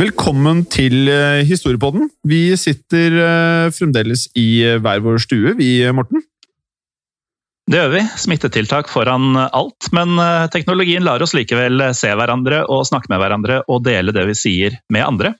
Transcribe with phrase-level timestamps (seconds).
[0.00, 2.06] Velkommen til eh, Historiepodden.
[2.24, 6.22] Vi sitter eh, fremdeles i eh, hver vår stue, vi, Morten.
[7.68, 8.00] Det gjør vi.
[8.22, 9.90] Smittetiltak foran alt.
[9.92, 10.16] Men
[10.54, 14.78] teknologien lar oss likevel se hverandre og snakke med hverandre og dele det vi sier
[14.90, 15.34] med andre.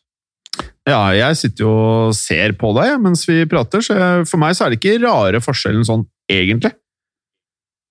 [0.85, 3.97] Ja, jeg sitter jo og ser på deg mens vi prater, så
[4.29, 6.75] for meg så er det ikke rare forskjellen sånn egentlig.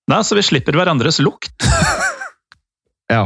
[0.10, 1.56] Nei, Så vi slipper hverandres lukt.
[3.10, 3.24] Ja.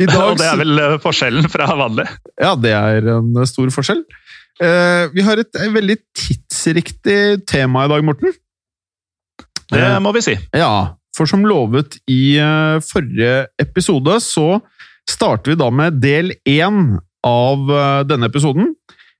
[0.00, 2.06] I dag, Og det er vel eh, forskjellen fra vanlig.
[2.40, 4.02] Ja, det er en stor forskjell.
[4.62, 8.34] Eh, vi har et, veldig tidsriktig tema i dag, Morten.
[9.70, 10.36] Det Eh, må vi si.
[10.54, 14.60] Ja, for som lovet i eh, forrige episode, så
[15.08, 18.74] starter vi da med del én av eh, denne episoden.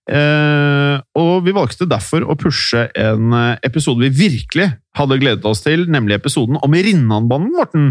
[0.04, 4.68] Eh, og vi valgte derfor å pushe en eh, episode vi virkelig
[4.98, 7.88] hadde gledet oss til, nemlig episoden om Rinnanbanen, Morten.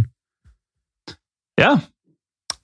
[1.59, 1.77] Ja,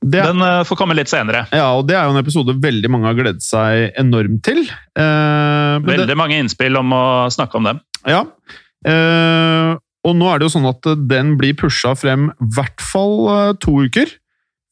[0.02, 1.42] Det, Den eh, får komme litt senere.
[1.52, 4.62] ja, og det er jo en episode veldig mange har gledet seg enormt til.
[4.64, 7.82] Eh, men det- Veldig mange innspill om å snakke om dem.
[8.08, 8.22] Ja.
[8.88, 9.76] Eh,
[10.08, 13.54] og nå er det jo sånn at den blir pusha frem i hvert fall eh,
[13.60, 14.08] to uker.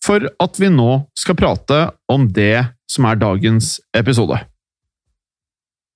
[0.06, 4.40] For at vi nå skal prate om det som er dagens episode.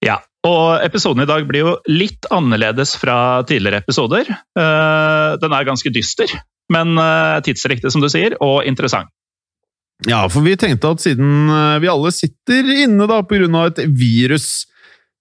[0.03, 4.27] Ja, og episoden i dag blir jo litt annerledes fra tidligere episoder.
[4.27, 6.27] Eh, Den er ganske dyster,
[6.69, 6.95] men
[7.45, 9.07] tidsriktig, som du sier, og interessant.
[10.09, 14.65] Ja, for vi tenkte at siden eh, vi alle sitter inne da av et virus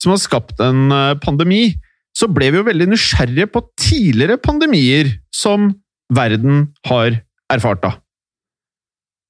[0.00, 1.74] som har skapt en eh, pandemi,
[2.16, 5.74] så ble vi jo veldig nysgjerrige på tidligere pandemier som
[6.10, 7.20] verden har
[7.52, 7.92] erfart da.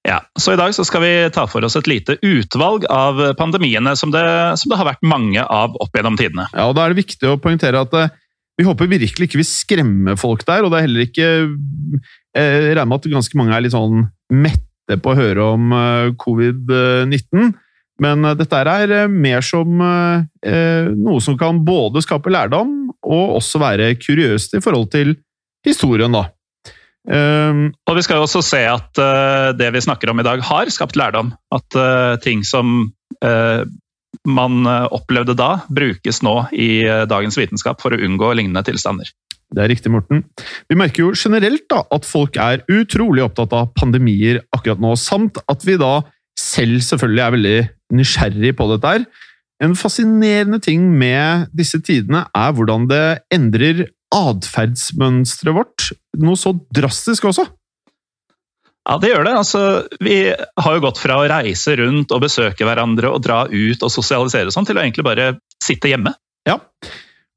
[0.06, 3.92] Ja, Så i dag så skal vi ta for oss et lite utvalg av pandemiene
[3.98, 4.22] som det,
[4.56, 6.46] som det har vært mange av opp gjennom tidene.
[6.54, 8.14] Ja, og Da er det viktig å poengtere at eh,
[8.60, 11.28] vi håper virkelig ikke vi skremmer folk der, og det er heller ikke
[12.36, 16.10] Jeg regner med at ganske mange er litt sånn mette på å høre om eh,
[16.20, 17.52] covid-19,
[18.00, 23.60] men eh, dette er eh, mer som noe som kan både skape lærdom og også
[23.62, 25.14] være kuriøst i forhold til
[25.66, 26.26] historien, da.
[27.08, 30.42] Um, Og vi skal jo også se at uh, det vi snakker om i dag,
[30.44, 31.32] har skapt lærdom.
[31.52, 32.90] At uh, ting som
[33.24, 33.62] uh,
[34.28, 39.08] man opplevde da, brukes nå i dagens vitenskap for å unngå lignende tilstander.
[39.50, 40.22] Det er riktig, Morten.
[40.70, 45.40] Vi merker jo generelt da at folk er utrolig opptatt av pandemier akkurat nå, samt
[45.50, 46.00] at vi da
[46.38, 47.56] selv selvfølgelig er veldig
[47.98, 49.06] nysgjerrig på dette her.
[49.60, 55.90] En fascinerende ting med disse tidene er hvordan det endrer atferdsmønsteret vårt,
[56.22, 57.44] noe så drastisk også.
[58.88, 59.34] Ja, det gjør det.
[59.36, 59.60] Altså,
[60.02, 63.92] vi har jo gått fra å reise rundt og besøke hverandre og dra ut og
[63.92, 66.14] sosialisere og sånn, til å egentlig bare sitte hjemme.
[66.48, 66.56] Ja,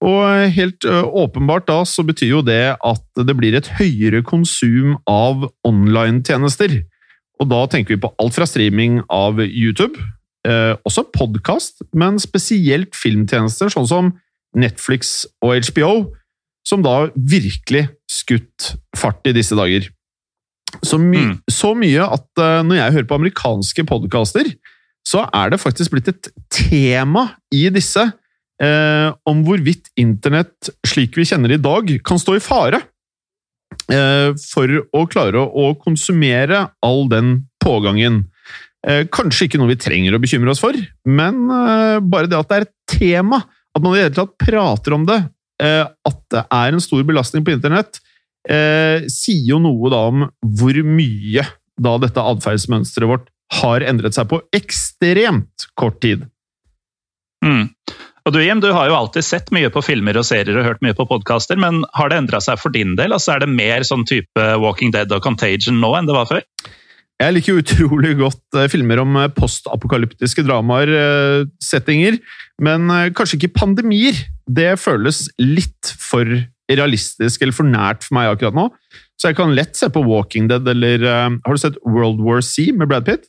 [0.03, 5.45] og helt åpenbart da så betyr jo det at det blir et høyere konsum av
[5.67, 6.81] online-tjenester.
[7.41, 10.00] Og da tenker vi på alt fra streaming av YouTube,
[10.47, 14.11] eh, også podkast, men spesielt filmtjenester sånn som
[14.55, 16.13] Netflix og HBO,
[16.67, 19.89] som da virkelig skutt fart i disse dager.
[20.81, 21.39] Så, my Mm.
[21.51, 24.53] så mye at eh, når jeg hører på amerikanske podkaster,
[25.05, 28.05] så er det faktisk blitt et tema i disse
[28.63, 32.80] eh, om hvorvidt internett, slik vi kjenner det i dag, kan stå i fare
[33.92, 38.24] eh, for å klare å, konsumere all den pågangen.
[38.88, 40.77] Eh, kanskje ikke noe vi trenger å bekymre oss for,
[41.07, 43.44] men eh, bare det at det er et tema,
[43.74, 45.19] at man i det hele tatt prater om det,
[45.63, 48.01] eh, at det er en stor belastning på internett,
[48.50, 51.45] eh, sier jo noe da om hvor mye
[51.83, 53.30] da dette atferdsmønsteret vårt
[53.62, 56.25] har endret seg på ekstremt kort tid.
[57.44, 57.69] Mm.
[58.23, 60.83] Og du Jim, du har jo alltid sett mye på filmer og serier og hørt
[60.85, 63.11] mye på podkaster, men har det endra seg for din del?
[63.11, 66.45] Altså, er det mer sånn type Walking Dead og Contagion nå enn det var før?
[67.21, 72.17] Jeg liker utrolig godt eh, filmer om eh, postapokalyptiske dramaer, eh, settinger,
[72.63, 74.17] men kanskje ikke pandemier.
[74.47, 76.27] Det føles litt for
[76.71, 78.69] realistisk eller for nært for meg akkurat nå.
[79.19, 82.71] Så jeg kan lett se på Walking Dead eller Har du sett World War C
[82.71, 83.27] med Brad Pitt?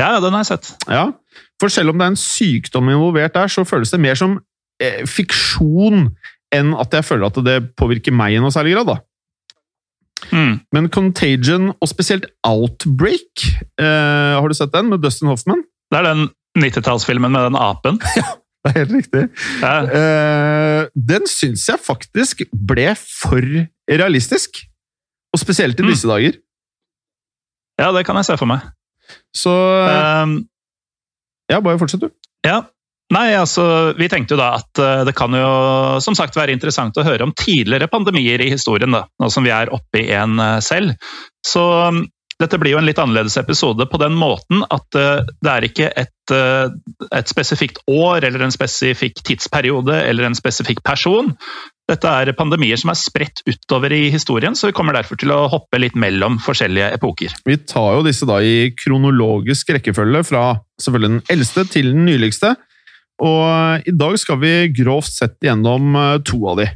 [0.00, 0.72] Ja, den har jeg sett.
[0.88, 1.10] Ja,
[1.62, 4.36] For selv om det er en sykdom involvert der, så føles det mer som
[4.82, 6.08] eh, fiksjon
[6.52, 8.90] enn at jeg føler at det påvirker meg i noe særlig grad.
[8.90, 8.98] da.
[10.34, 10.58] Mm.
[10.74, 13.46] Men Contagion, og spesielt Outbreak,
[13.80, 15.62] eh, har du sett den med Dustin Hoffman?
[15.92, 16.28] Det er den
[16.58, 17.98] 90-tallsfilmen med den apen.
[18.18, 18.26] ja,
[18.64, 19.24] det er helt riktig.
[19.62, 19.72] Ja.
[19.86, 23.42] Eh, den syns jeg faktisk ble for
[23.90, 24.62] realistisk.
[25.32, 25.88] Og spesielt i Mm.
[25.94, 26.36] disse dager.
[27.80, 28.60] Ja, det kan jeg se for meg.
[29.34, 30.42] Så Um,
[31.52, 32.12] Ja, bare fortsett, du.
[32.46, 32.62] ja.
[33.12, 35.48] Nei, altså, Vi tenkte jo da at eh, det kan jo
[36.00, 39.52] som sagt være interessant å høre om tidligere pandemier i historien, da, nå som vi
[39.52, 40.94] er oppe i en eh, selv.
[41.44, 42.06] Så um,
[42.42, 45.90] dette blir jo en litt annerledes episode på den måten at eh, det er ikke
[46.04, 46.72] et, eh,
[47.14, 51.32] et spesifikt år eller en spesifikk tidsperiode eller en spesifikk person.
[51.90, 55.48] Dette er pandemier som er spredt utover i historien, så vi kommer derfor til å
[55.50, 57.34] hoppe litt mellom forskjellige epoker.
[57.48, 60.44] Vi tar jo disse da i kronologisk rekkefølge, fra
[60.80, 62.54] selvfølgelig den eldste til den nyligste.
[63.22, 66.70] Og i dag skal vi grovt sett gjennom eh, to av de.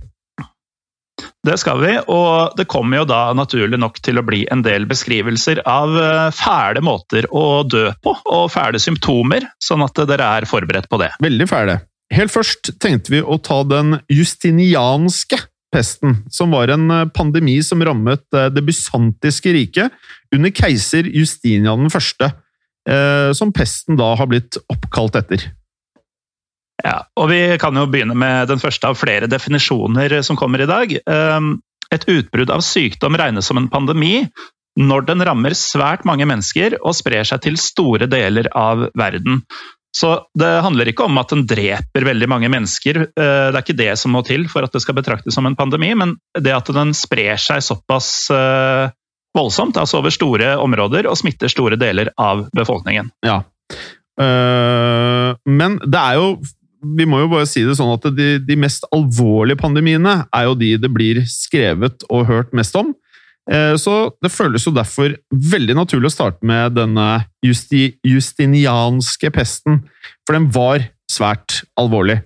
[1.47, 4.85] Det skal vi, og det kommer jo da naturlig nok til å bli en del
[4.91, 10.49] beskrivelser av eh, fæle måter å dø på, og fæle symptomer, sånn at dere er
[10.51, 11.15] forberedt på det.
[11.23, 11.79] Veldig fæle.
[12.15, 15.41] Helt først tenkte vi å ta den justinianske
[15.75, 19.95] pesten, som var en eh, pandemi som rammet eh, det bysantiske riket
[20.35, 22.27] under keiser Justinian 1.,
[22.89, 25.49] eh, som pesten da har blitt oppkalt etter.
[26.85, 30.71] Ja, og Vi kan jo begynne med den første av flere definisjoner som kommer i
[30.71, 30.93] dag.
[31.07, 31.57] Ehm,
[31.95, 34.27] Et utbrudd av sykdom regnes som en pandemi
[34.77, 39.45] når den rammer svært mange mennesker og sprer seg til store deler av verden.
[39.97, 43.79] Så Det handler ikke om at den dreper veldig mange mennesker, eh, det er ikke
[43.79, 46.69] det som må til for at det skal betraktes som en pandemi, men det at
[46.77, 48.93] den sprer seg såpass eh,
[49.37, 53.09] voldsomt, altså over store områder, og smitter store deler av befolkningen.
[53.25, 53.41] Ja.
[54.21, 56.39] Eh, men det er jo
[56.97, 60.55] Vi må jo bare si det sånn at de, de mest alvorlige pandemiene er jo
[60.55, 62.93] de det blir skrevet og hørt mest om.
[63.51, 69.85] Eh, Så det føles jo derfor veldig naturlig å starte med denne justi, justinianske pesten,
[70.27, 72.23] for den var svært alvorlig.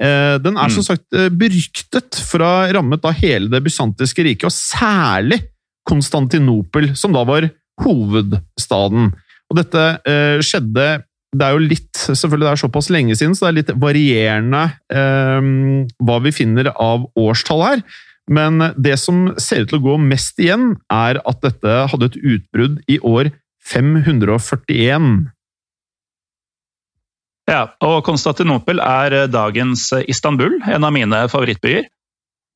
[0.00, 4.48] Eh, Den er som sagt eh, beryktet for å ha rammet hele det bysantiske riket,
[4.48, 5.42] og særlig
[5.84, 7.44] Konstantinopel, som da var
[7.84, 9.10] hovedstaden.
[9.50, 11.02] Og dette eh, skjedde
[11.34, 14.62] Det er jo litt Selvfølgelig det er såpass lenge siden, så det er litt varierende
[14.88, 15.48] eh,
[16.00, 17.82] hva vi finner av årstall her.
[18.30, 22.20] Men det som ser ut til å gå mest igjen, er at dette hadde et
[22.20, 23.32] utbrudd i år
[23.64, 25.34] 541.
[27.50, 31.90] Ja, og Konstantinopel er eh, dagens eh, Istanbul, en av mine favorittbyer.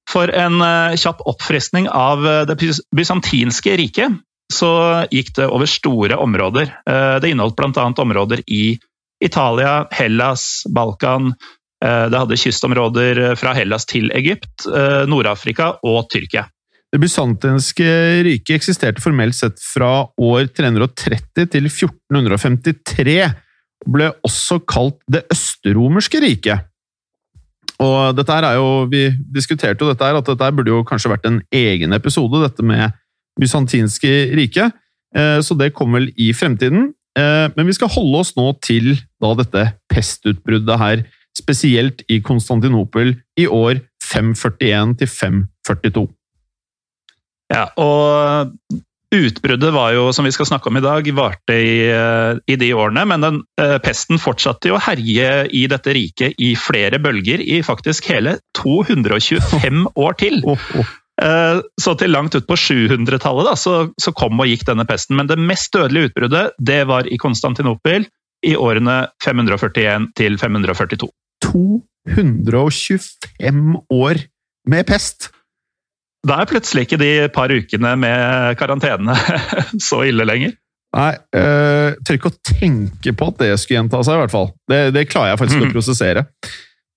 [0.08, 2.56] For en eh, kjapp oppfriskning av det
[2.96, 4.16] bysantinske riket,
[4.52, 6.70] så gikk det over store områder.
[7.20, 7.82] Det inneholdt bl.a.
[8.00, 8.78] områder i
[9.20, 11.34] Italia, Hellas, Balkan.
[11.84, 16.46] Eh, Det hadde kystområder eh, fra Hellas til Egypt, eh, Nord-Afrika og Tyrkia.
[16.88, 17.88] Det bysantinske
[18.24, 23.18] riket eksisterte formelt sett fra år 330 til 1453,
[23.84, 26.64] og ble også kalt det østerromerske riket.
[27.78, 31.12] Og dette her er jo, Vi diskuterte jo dette her, at dette burde jo kanskje
[31.12, 32.90] vært en egen episode, dette med
[33.38, 34.72] bysantinske riket.
[35.14, 36.90] Så det kommer vel i fremtiden.
[37.14, 41.04] Men vi skal holde oss nå til da dette pestutbruddet her,
[41.38, 46.06] spesielt i Konstantinopel i år 541 til 542.
[47.48, 48.52] Ja, og
[49.08, 52.66] Utbruddet var jo, som vi skal snakke om i dag, varte i, eh, i de
[52.76, 57.40] årene, men den eh, pesten fortsatte jo å herje i dette riket i flere bølger
[57.40, 60.42] i faktisk hele 225 år til.
[60.44, 60.90] oh.
[61.24, 65.16] Eh, Så til langt ut på 700-tallet så, så kom og gikk denne pesten.
[65.16, 68.04] Men det mest dødelige utbruddet det var i Konstantinopel
[68.44, 71.08] i årene 541 til 542.
[71.44, 74.14] 225 år
[74.68, 75.30] med pest!
[76.26, 79.14] Da er plutselig ikke de par ukene med karantene
[79.88, 80.56] så ille lenger.
[80.96, 84.48] Nei, jeg tør ikke å tenke på at det skulle gjenta seg, i hvert fall.
[84.70, 85.68] Det, det klarer jeg faktisk mm.
[85.68, 86.24] å prosessere.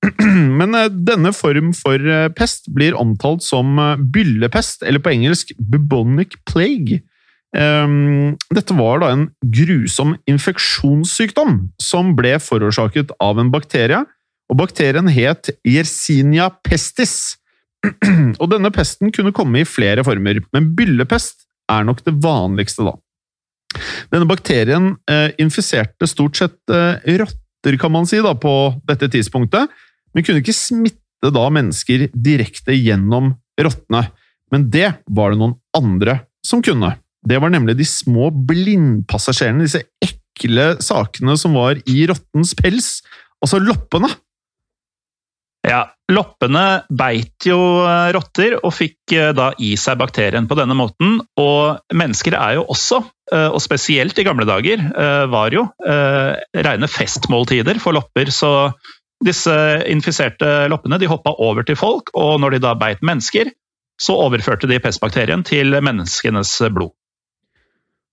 [0.60, 3.78] Men uh, denne form for uh, pest blir omtalt som
[4.16, 7.04] byllepest, eller på engelsk bubonic plague.
[7.52, 14.00] Um, dette var da en grusom infeksjonssykdom som ble forårsaket av en bakterie,
[14.52, 17.38] og bakterien het Yersinia pestis.
[18.42, 22.98] og denne pesten kunne komme i flere former, men byllepest er nok det vanligste, da.
[24.12, 29.72] Denne bakterien eh, infiserte stort sett eh, rotter, kan man si, da, på dette tidspunktet,
[30.12, 33.32] men kunne ikke smitte da mennesker direkte gjennom
[33.62, 34.04] rottene.
[34.52, 36.98] Men det var det noen andre som kunne.
[37.24, 42.98] Det var nemlig de små blindpassasjerene, disse ekle sakene som var i rottens pels,
[43.40, 44.10] altså loppene.
[45.68, 50.76] Ja, Loppene beit jo eh, rotter og fikk eh, da i seg bakterien på denne
[50.78, 51.20] måten.
[51.40, 53.02] Og mennesker er jo også,
[53.32, 54.84] eh, og spesielt i gamle dager,
[55.32, 58.32] var jo rene festmåltider for lopper.
[58.34, 58.72] Så
[59.24, 59.54] disse
[59.90, 63.54] infiserte loppene de hoppa over til folk, og når de da beit mennesker,
[64.02, 66.96] så overførte de pestbakterien til menneskenes blod.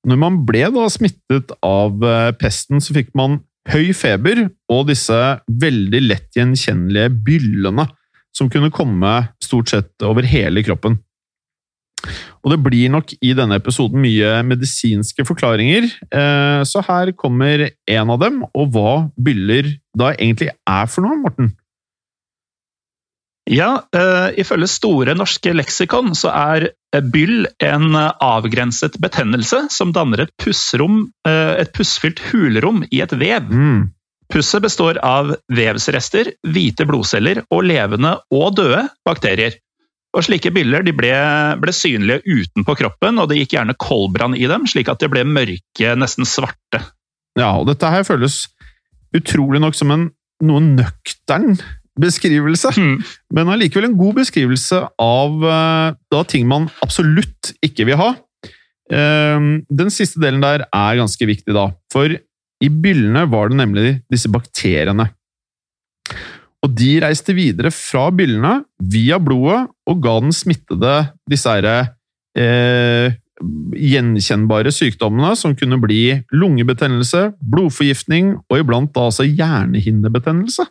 [0.08, 1.96] Når man ble da smittet av
[2.38, 3.40] pesten, så fikk man
[3.72, 5.18] høy feber og disse
[5.60, 7.88] veldig lett gjenkjennelige byllene
[8.36, 10.98] som kunne komme stort sett over hele kroppen.
[12.44, 18.12] Og det blir nok i denne episoden mye medisinske forklaringer, eh, så her kommer en
[18.14, 21.50] av dem, og hva byller da egentlig er for noe, Morten?
[23.48, 30.26] Ja, uh, ifølge Store norske leksikon så er eh, byll en avgrenset betennelse som danner
[30.26, 33.48] et pussrom, uh, et pussfylt hulrom i et vev.
[33.48, 33.86] Mm.
[34.28, 39.56] Pusset består av vevsrester, hvite blodceller og levende og døde bakterier.
[40.16, 41.14] Og Slike byller ble,
[41.60, 45.24] ble, synlige utenpå kroppen, og det gikk gjerne koldbrann i dem, slik at de ble
[45.28, 46.82] mørke, nesten svarte.
[47.38, 48.46] Ja, og dette her føles
[49.16, 50.08] utrolig nok som en
[50.44, 51.56] noe nøktern
[52.00, 52.94] beskrivelse, mm.
[53.36, 58.14] men allikevel en god beskrivelse av uh, da, ting man absolutt ikke vil ha.
[58.88, 62.14] Uh, den siste delen der er ganske viktig, da, for
[62.58, 65.10] i byllene var det nemlig disse bakteriene.
[66.66, 70.94] Og de reiste videre fra byllene via blodet og ga den smittede
[71.30, 71.92] disse her,
[72.34, 73.14] eh,
[73.78, 80.66] gjenkjennbare sykdommene som kunne bli lungebetennelse, blodforgiftning og iblant da altså hjernehinnebetennelse.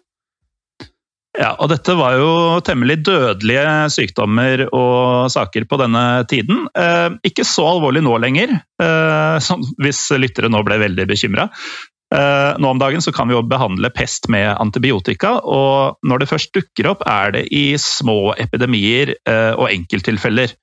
[1.37, 2.29] Ja, og dette var jo
[2.65, 6.65] temmelig dødelige sykdommer og saker på denne tiden.
[6.73, 9.51] Eh, ikke så alvorlig nå lenger, eh,
[9.83, 11.45] hvis lyttere nå ble veldig bekymra.
[12.07, 16.29] Eh, nå om dagen så kan vi jo behandle pest med antibiotika, og når det
[16.31, 20.55] først dukker opp, er det i små epidemier eh, og enkelttilfeller.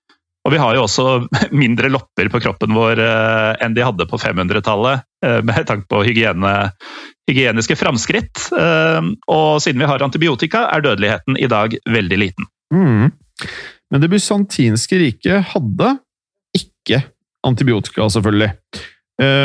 [0.44, 1.06] Og vi har jo også
[1.62, 6.02] mindre lopper på kroppen vår eh, enn de hadde på 500-tallet, eh, med tanke på
[6.06, 6.54] hygiene,
[7.30, 8.48] hygieniske framskritt.
[8.52, 12.50] Eh, og siden vi har antibiotika, er dødeligheten i dag veldig liten.
[12.74, 13.12] Mm.
[13.92, 15.94] Men det bysantinske riket hadde
[16.56, 17.00] ikke
[17.44, 18.50] antibiotika, selvfølgelig.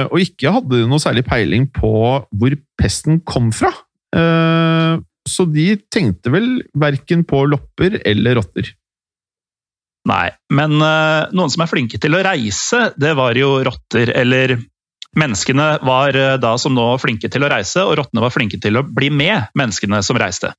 [0.10, 1.92] Og ikke hadde de noe særlig peiling på
[2.32, 3.70] hvor pesten kom fra.
[5.30, 6.48] Så de tenkte vel
[6.80, 8.72] verken på lopper eller rotter.
[10.10, 14.12] Nei, men uh, noen som er flinke til å reise, det var jo rotter.
[14.18, 14.56] Eller
[15.20, 18.80] menneskene var uh, da som nå flinke til å reise, og rottene var flinke til
[18.80, 20.54] å bli med menneskene som reiste.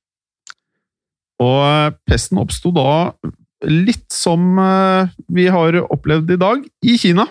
[1.41, 3.15] Og uh, pesten oppsto da
[3.61, 4.57] litt som
[5.29, 7.27] vi har opplevd i dag, i Kina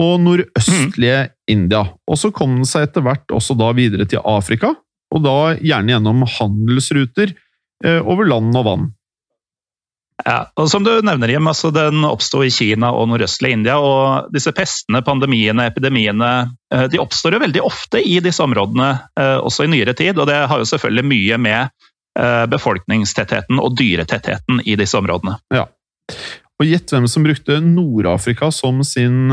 [0.00, 1.34] og nordøstlige mm.
[1.52, 1.82] India.
[2.08, 4.70] Og så kom den seg etter hvert også da videre til Afrika,
[5.12, 7.34] og da gjerne gjennom handelsruter
[8.08, 8.88] over land og vann.
[10.22, 13.80] Ja, og som du nevner, Jim, altså Den oppsto i Kina og nordøstlige India.
[13.82, 16.30] og Disse pestene, pandemiene, epidemiene
[16.72, 20.18] eh, de oppstår jo veldig ofte i disse områdene, eh, også i nyere tid.
[20.18, 21.60] og Det har jo selvfølgelig mye med
[22.20, 25.34] eh, befolkningstettheten og dyretettheten i disse områdene.
[25.54, 25.66] Ja.
[26.62, 29.32] Og Gjett hvem som brukte Nord-Afrika som sin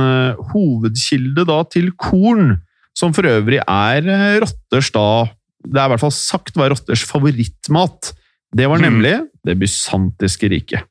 [0.49, 2.55] hovedkilde da, til korn,
[2.97, 4.07] som for øvrig er
[4.41, 5.29] rotters da
[5.61, 8.09] Det er i hvert fall sagt var rotters favorittmat.
[8.51, 8.87] Det var hmm.
[8.87, 9.13] nemlig
[9.47, 10.87] det bysantiske riket.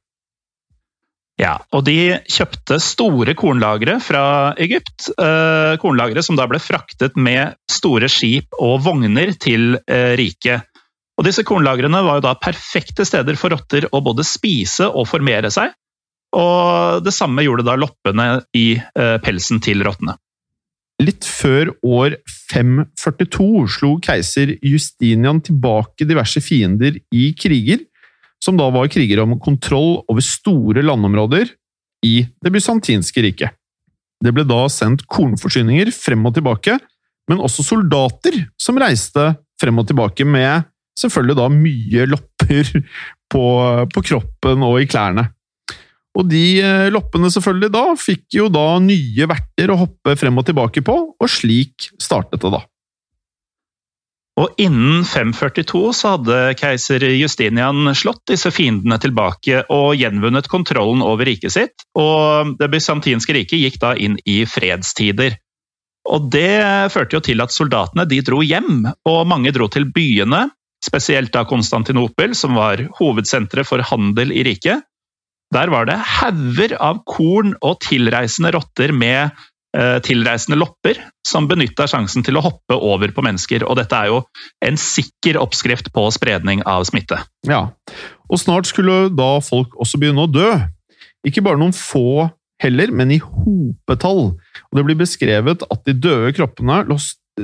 [1.40, 5.09] Ja, og de kjøpte store kornlagre fra Egypt.
[5.14, 10.67] Eh, kornlagre som da ble fraktet med store skip og vogner til eh, riket.
[11.17, 15.52] Og disse kornlagrene var jo da perfekte steder for rotter å både spise og formere
[15.52, 15.73] seg.
[16.37, 20.19] Og det samme gjorde da loppene i eh, pelsen til rottene.
[21.00, 22.19] Litt før år
[22.52, 27.80] 542 slo keiser Justinian tilbake diverse fiender i kriger,
[28.40, 31.49] som da var kriger om kontroll over store landområder
[32.04, 33.57] i det bysantinske riket.
[34.21, 36.76] det ble da sendt kornforsyninger frem og tilbake,
[37.30, 39.30] men også soldater som reiste
[39.61, 40.66] frem og tilbake med
[41.00, 42.73] selvfølgelig da mye lopper
[43.33, 43.45] på,
[43.95, 45.30] på kroppen og i klærne.
[46.19, 50.49] Og de eh, loppene selvfølgelig da fikk jo da nye verter å hoppe frem og
[50.49, 52.64] tilbake på, og slik startet det da.
[54.40, 61.29] Og innen 542 så hadde keiser Justinian slått disse fiendene tilbake og gjenvunnet kontrollen over
[61.29, 65.37] riket sitt, og det bysantinske riket gikk da inn i fredstider.
[66.11, 70.47] Og Det førte jo til at soldatene de dro hjem, og mange dro til byene,
[70.81, 74.87] spesielt da Konstantinopel, som var hovedsenteret for handel i riket.
[75.54, 79.33] Der var det hauger av korn og tilreisende rotter med
[79.76, 83.64] eh, tilreisende lopper, som benytta sjansen til å hoppe over på mennesker.
[83.66, 84.21] Og dette er jo
[84.66, 87.19] en sikker oppskrift på spredning av smitte.
[87.49, 87.66] Ja,
[88.30, 90.52] og snart skulle da folk også begynne å dø.
[91.26, 92.30] Ikke bare noen få
[92.62, 94.30] heller, men i hopetall.
[94.71, 97.00] Og det blir beskrevet at de døde kroppene lå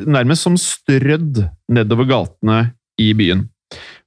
[0.07, 2.59] nærmest som strødd nedover gatene
[3.01, 3.47] i byen.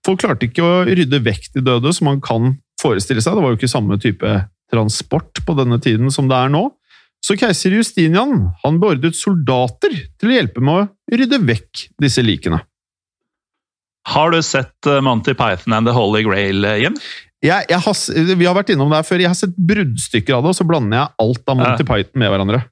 [0.06, 3.36] Folk klarte ikke å rydde vekk de døde, som man kan forestille seg.
[3.36, 4.34] Det var jo ikke samme type
[4.70, 6.68] transport på denne tiden som det er nå.
[7.26, 12.62] Så keiser Justinian han beordret soldater til å hjelpe med å rydde vekk disse likene.
[14.10, 16.96] Har du sett eh, Monty Python and The Holy Grail, eh, Jim?
[17.44, 17.98] Jeg, jeg har,
[18.40, 19.22] vi har vært innom det her før.
[19.24, 21.86] Jeg har sett bruddstykker av det, og så blander jeg alt av Monty.
[21.88, 22.64] Python med hverandre.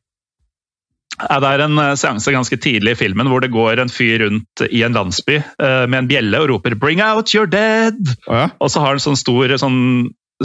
[1.17, 4.61] Det er en eh, seanse ganske tidlig i filmen hvor det går en fyr rundt
[4.69, 8.47] i en landsby uh, med en bjelle og roper 'Bring out your dead!' Oh, ja.
[8.61, 9.79] Og så har han sånn stor, sånn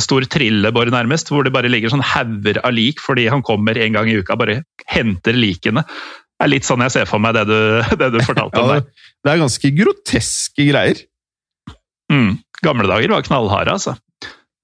[0.00, 3.98] stor trillebår, nærmest, hvor det bare ligger sånn hauger av lik fordi han kommer en
[3.98, 5.84] gang i uka og bare henter likene.
[5.84, 7.58] Det er litt sånn jeg ser for meg det du,
[8.00, 9.10] det du fortalte ja, om der.
[9.22, 11.04] Det er ganske groteske greier.
[12.12, 12.40] Mm.
[12.64, 13.98] Gamle dager var knallharde, altså.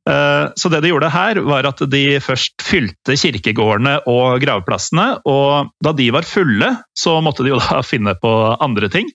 [0.08, 5.08] Eh, så det de gjorde her, var at de først fylte kirkegårdene og gravplassene.
[5.28, 9.10] Og da de var fulle, så måtte de jo da finne på andre ting.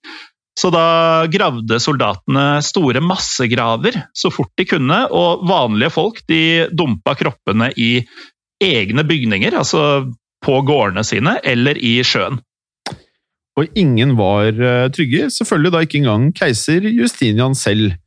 [0.60, 7.16] Så da gravde soldatene store massegraver så fort de kunne, og vanlige folk de dumpa
[7.18, 7.96] kroppene i
[8.62, 10.12] egne bygninger, altså
[10.46, 12.38] på gårdene sine, eller i sjøen.
[13.58, 17.98] Og ingen var eh, trygge, selvfølgelig da ikke engang keiser Justinian selv.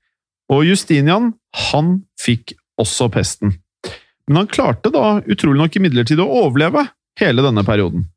[0.51, 1.33] Og Justinian,
[1.71, 3.57] han fikk også pesten.
[4.27, 6.89] Men han klarte da utrolig nok imidlertid å overleve
[7.21, 8.09] hele denne perioden.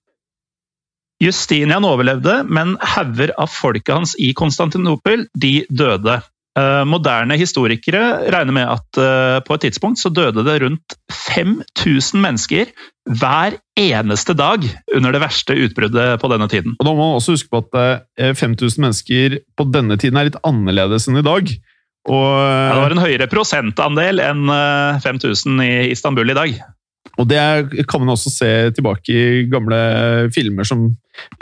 [1.19, 6.21] Justinian overlevde, men hauger av folket hans i Konstantinopel de døde.
[6.59, 12.23] Eh, moderne historikere regner med at eh, på et tidspunkt så døde det rundt 5000
[12.23, 12.71] mennesker
[13.19, 16.73] hver eneste dag under det verste utbruddet på denne tiden.
[16.79, 18.07] Og Da må man også huske på at
[18.39, 21.53] 5000 eh, mennesker på denne tiden er litt annerledes enn i dag.
[22.07, 24.45] Og, ja, det var en høyere prosentandel enn
[25.03, 26.61] 5000 eh, i Istanbul i dag.
[27.19, 27.41] Og det
[27.89, 29.79] kan man også se tilbake i gamle
[30.31, 30.87] filmer som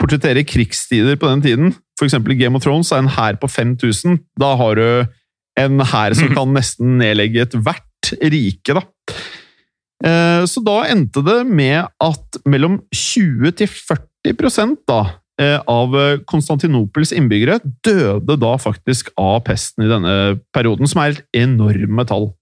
[0.00, 1.74] portretterer krigstider på den tiden.
[1.98, 2.16] F.eks.
[2.18, 4.18] i Game of Thrones er en hær på 5000.
[4.40, 4.88] Da har du
[5.58, 8.82] en hær som kan nesten nedlegge ethvert rike, da.
[10.06, 15.92] Eh, så da endte det med at mellom 20 til 40 da, Eh, av
[16.26, 20.14] Konstantinopels innbyggere døde da faktisk av pesten i denne
[20.50, 22.32] perioden, som er et enorme tall.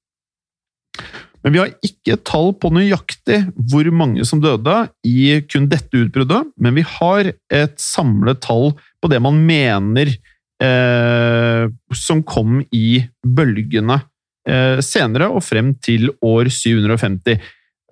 [1.47, 3.37] Men vi har ikke tall på nøyaktig
[3.71, 9.11] hvor mange som døde i kun dette utbruddet, men vi har et samlet tall på
[9.13, 14.01] det man mener eh, som kom i bølgene
[14.49, 17.39] eh, senere og frem til år 750.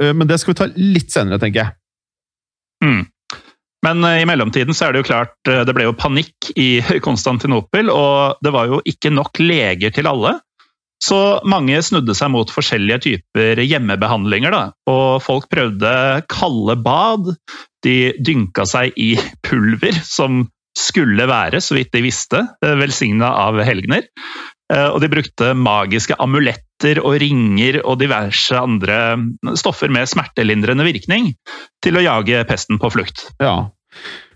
[0.02, 1.76] Eh, men det skal vi ta litt senere, tenker jeg.
[2.82, 3.02] Mm.
[3.84, 6.80] Men eh, i mellomtiden så er det jo klart, eh, det ble jo panikk i
[7.06, 10.38] Konstantinopel, og det var jo ikke nok leger til alle.
[11.04, 14.54] Så mange snudde seg mot forskjellige typer hjemmebehandlinger.
[14.54, 14.62] Da.
[14.88, 15.90] Og folk prøvde
[16.32, 17.34] kalde bad.
[17.84, 19.12] De dynka seg i
[19.44, 24.08] pulver, som skulle være, så vidt de visste, eh, velsigna av helgener.
[24.72, 28.96] Og de brukte magiske amuletter og ringer og diverse andre
[29.60, 31.34] stoffer med smertelindrende virkning
[31.84, 33.26] til å jage pesten på flukt.
[33.44, 33.66] Ja,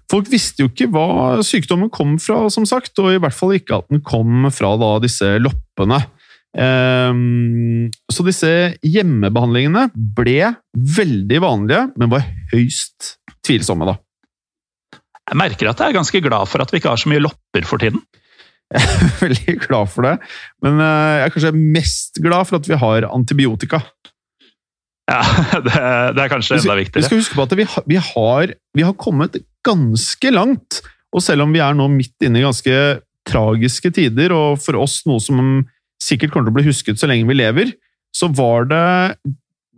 [0.08, 3.82] Folk visste jo ikke hva sykdommen kom fra, som sagt, og i hvert fall ikke
[3.82, 6.00] at den kom fra da, disse loppene.
[6.56, 13.98] Um, så disse hjemmebehandlingene ble veldig vanlige, men var høyst tvilsomme, da.
[15.28, 17.68] Jeg merker at jeg er ganske glad for at vi ikke har så mye lopper
[17.68, 18.00] for tiden.
[18.74, 20.18] Jeg er veldig glad for det,
[20.64, 23.80] men eh, jeg er kanskje mest glad for at vi har antibiotika.
[25.08, 25.22] Ja,
[25.66, 25.72] det,
[26.16, 27.00] det er kanskje enda viktigere.
[27.00, 30.82] Vi skal huske på at vi, vi, har, vi, har, kommet ganske langt.
[31.16, 32.76] Og selv om vi er nå midt inne i ganske
[33.28, 35.62] tragiske tider, og for oss noe som
[36.02, 37.72] sikkert kommer til å bli husket så lenge vi lever,
[38.14, 38.84] så var det,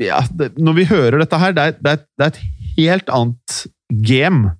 [0.02, 2.42] ja, det Når vi hører dette her, det er, det er, det er et
[2.78, 3.56] helt annet
[4.06, 4.54] game.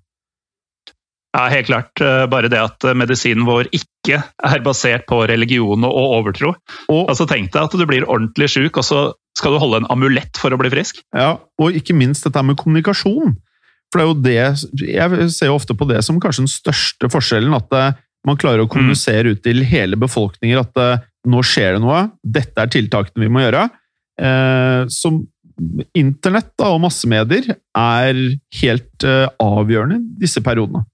[1.37, 2.01] Ja, helt klart.
[2.03, 6.55] Eh, bare det at eh, medisinen vår ikke er basert på religion og overtro.
[6.91, 9.03] Og, Altså Tenk deg at du blir ordentlig sjuk, og så
[9.39, 11.05] skal du holde en amulett for å bli frisk.
[11.17, 13.37] ja, og ikke minst dette med kommunikasjon.
[13.91, 17.11] For det er jo det Jeg ser jo ofte på det som kanskje den største
[17.11, 17.55] forskjellen.
[17.55, 20.81] At eh, man klarer å kommunisere ut til hele befolkninger at
[21.31, 23.69] nå skjer det noe, dette er tiltakene vi må gjøre.
[24.21, 25.23] Eh, som
[25.93, 28.21] Internett da, og massemedier er
[28.63, 30.87] helt eh, avgjørende disse periodene.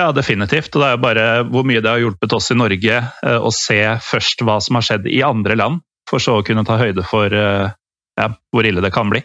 [0.00, 0.72] Ja, definitivt.
[0.72, 3.50] Og det er jo bare hvor mye det har hjulpet oss i Norge eh, å
[3.52, 7.04] se først hva som har skjedd i andre land, for så å kunne ta høyde
[7.04, 7.72] for eh,
[8.20, 9.20] ja, hvor ille det kan bli.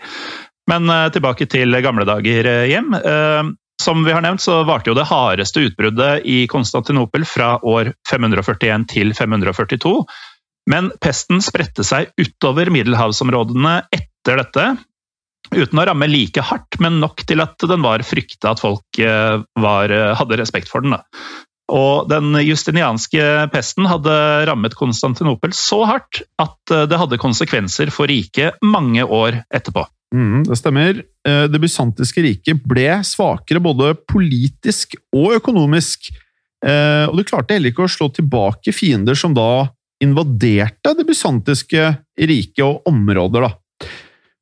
[0.67, 2.97] Men eh, tilbake til gamle dager hjem.
[3.75, 8.85] Som vi har nevnt, så varte jo det hardeste utbruddet i Konstantinopel fra år 541
[8.91, 9.91] til 542.
[10.71, 14.69] Men pesten spredte seg utover middelhavsområdene etter dette,
[15.55, 19.41] uten å ramme like hardt, men nok til at den var frykta at folk eh,
[19.59, 20.95] var, hadde respekt for den.
[20.97, 21.03] Da.
[21.73, 24.13] Og den justinianske pesten hadde
[24.45, 29.87] rammet Konstantinopel så hardt at eh, det hadde konsekvenser for riket mange år etterpå.
[30.15, 31.01] Mm, det stemmer.
[31.27, 36.11] Eh, Det bysantiske riket ble svakere både politisk og økonomisk.
[36.65, 39.67] Eh, Og det klarte heller ikke å slå tilbake fiender som da
[40.03, 43.41] invaderte det bysantiske riket og områder.
[43.49, 43.51] da.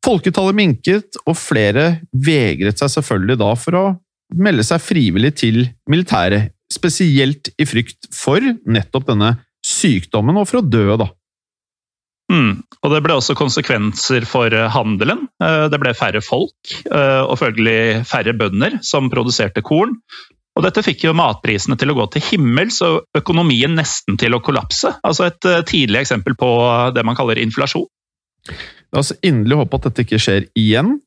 [0.04, 3.86] Folketallet minket, og flere vegret seg selvfølgelig da for å
[4.34, 6.52] melde seg frivillig til militæret.
[6.74, 11.08] Spesielt i frykt for nettopp denne sykdommen, og for å dø, da.
[12.32, 12.64] Mm.
[12.84, 15.28] Og det ble også konsekvenser for eh, handelen.
[15.44, 19.96] Eh, Det ble færre folk, eh, og følgelig færre bønder som produserte korn.
[20.54, 24.42] Og dette fikk jo matprisene til å gå til himmels og økonomien nesten til å
[24.44, 24.92] kollapse.
[25.02, 26.50] Altså et tidlig eksempel på
[26.94, 27.88] det man kaller inflasjon.
[28.94, 31.00] La oss inderlig håpe at dette ikke skjer igjen.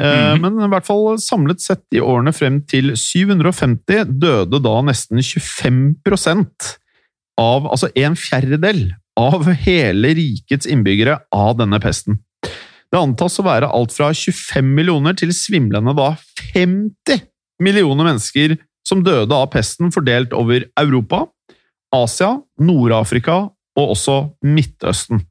[0.00, 0.40] Mm.
[0.40, 6.70] Men i hvert fall samlet sett i årene frem til 750 døde da nesten 25%
[7.40, 8.86] av, altså en fjerdedel
[9.20, 12.20] av hele rikets innbyggere av denne pesten.
[12.90, 16.14] Det antas å være alt fra 25 millioner til svimlende da
[16.54, 17.20] 50
[17.62, 18.56] millioner mennesker
[18.86, 21.26] som døde av pesten fordelt over Europa,
[21.94, 23.42] Asia, Nord-Afrika
[23.78, 25.22] og også Midtøsten.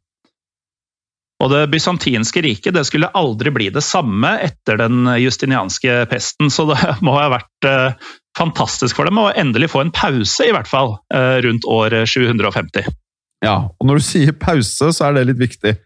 [1.40, 6.68] Og det bysantinske riket det skulle aldri bli det samme etter den justinianske pesten, så
[6.72, 10.70] det må ha vært eh, fantastisk for dem å endelig få en pause, i hvert
[10.70, 12.90] fall, eh, rundt år 750.
[13.46, 15.78] Ja, og når du sier pause, så er det litt viktig.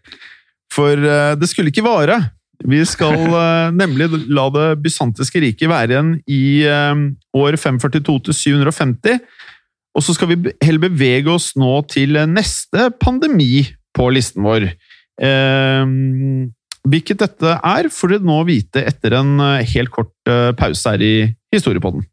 [0.74, 2.18] For eh, det skulle ikke vare.
[2.66, 3.14] Vi skal
[3.82, 6.44] nemlig la det bysantiske riket være igjen i
[7.34, 9.22] år 542 til 750.
[9.94, 14.72] Og så skal vi heller bevege oss nå til neste pandemi på listen vår.
[15.22, 15.84] Eh,
[16.84, 21.04] hvilket dette er, får dere nå vite etter en eh, helt kort eh, pause her
[21.04, 21.14] i
[21.54, 22.04] Historiepodden.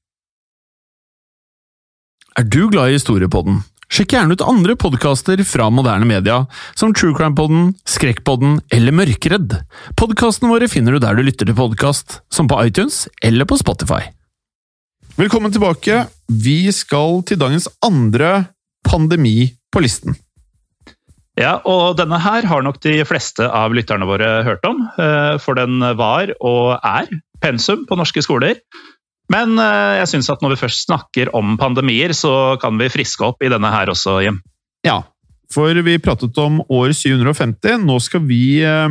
[2.40, 3.60] Er du glad i historiepodden?
[3.92, 6.38] Sjekk gjerne ut andre podkaster fra moderne media,
[6.80, 9.58] som True Crime Podden, Skrekkpodden eller Mørkeredd.
[10.00, 14.06] Podkastene våre finner du der du lytter til podkast, som på iTunes eller på Spotify.
[15.20, 16.06] Velkommen tilbake.
[16.32, 18.46] Vi skal til dagens andre
[18.88, 20.16] pandemi på listen.
[21.40, 25.56] Ja, og denne her har nok de fleste av lytterne våre hørt om, eh, for
[25.56, 27.08] den var og er
[27.42, 28.56] pensum på norske skoler.
[29.32, 33.24] Men eh, jeg syns at når vi først snakker om pandemier, så kan vi friske
[33.24, 34.42] opp i denne her også, Jim.
[34.84, 35.04] Ja,
[35.52, 37.78] for vi pratet om år 750.
[37.86, 38.90] Nå skal vi eh,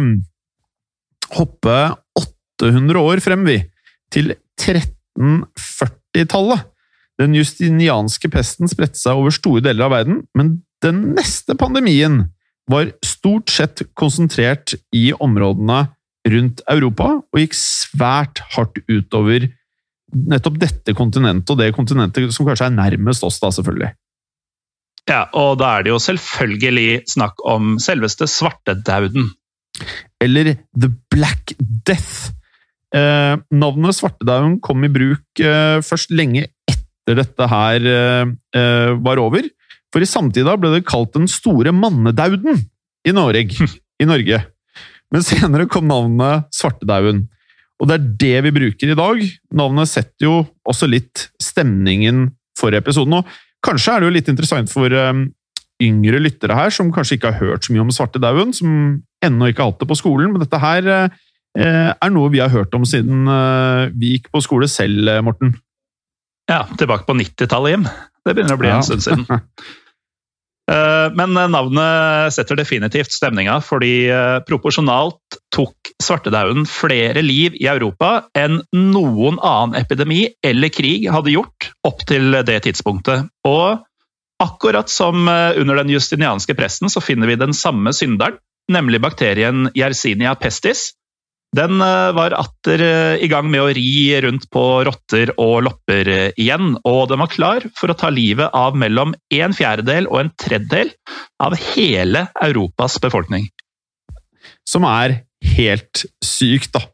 [1.36, 3.64] hoppe 800 år frem, vi.
[4.12, 6.60] Til 1340-tallet.
[7.20, 12.24] Den justinianske pesten spredte seg over store deler av verden, men den neste pandemien
[12.70, 15.88] var stort sett konsentrert i områdene
[16.30, 19.48] rundt Europa, og gikk svært hardt utover
[20.10, 23.92] nettopp dette kontinentet, og det kontinentet som kanskje er nærmest oss, da, selvfølgelig.
[25.08, 29.30] Ja, og da er det jo selvfølgelig snakk om selveste svartedauden.
[30.20, 31.54] eller The Black
[31.86, 32.34] Death.
[32.94, 39.22] Eh, navnet svartedauden kom i bruk eh, først lenge etter dette her eh, eh, var
[39.22, 39.46] over.
[39.90, 42.62] For i samtida ble det kalt den store mannedauden
[43.06, 43.68] i Norge.
[44.00, 44.40] I Norge.
[45.10, 47.24] Men senere kom navnet svartedauden.
[47.80, 49.22] Og det er det vi bruker i dag.
[49.56, 50.34] Navnet setter jo
[50.68, 53.18] også litt stemningen for episoden.
[53.18, 55.24] Og kanskje er det jo litt interessant for eh,
[55.80, 58.70] yngre lyttere her, som kanskje ikke har hørt så mye om svartedauden, som
[59.24, 61.08] ennå ikke har hatt det på skolen, men dette her eh,
[61.56, 65.54] er noe vi har hørt om siden eh, vi gikk på skole selv, eh, Morten.
[66.50, 67.84] Ja, tilbake på 90-tallet, Jim.
[68.26, 68.80] Det begynner å bli Ja.
[68.80, 69.26] en stund siden.
[70.70, 75.18] Eh, men navnet setter definitivt stemninga, fordi eh, proporsjonalt
[75.50, 82.04] tok svartedauden flere liv i Europa enn noen annen epidemi eller krig hadde gjort opp
[82.06, 83.26] til det tidspunktet.
[83.50, 83.82] Og
[84.38, 88.38] akkurat som eh, under den justinianske presten så finner vi den samme synderen,
[88.70, 90.92] nemlig bakterien Yersinia pestis,
[91.56, 96.10] den eh, var atter eh, i gang med å ri rundt på rotter og lopper
[96.10, 100.20] eh, igjen, og den var klar for å ta livet av mellom en fjerdedel og
[100.22, 100.92] en tredjedel
[101.42, 103.48] av hele Europas befolkning.
[104.68, 105.24] Som er
[105.56, 106.84] helt sykt, da.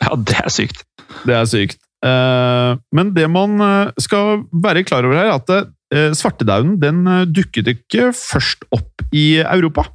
[0.00, 0.86] Ja, det er sykt.
[1.28, 1.80] Det er sykt.
[2.04, 3.60] Men det man
[4.02, 9.86] skal være klar over her, er at svartedauden den dukket ikke først opp i Europa.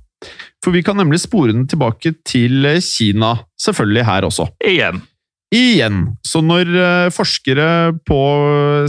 [0.63, 4.49] For vi kan nemlig spore den tilbake til Kina, selvfølgelig her også.
[4.67, 5.01] Igjen.
[5.49, 6.01] Igjen.
[6.21, 8.19] Så når uh, forskere på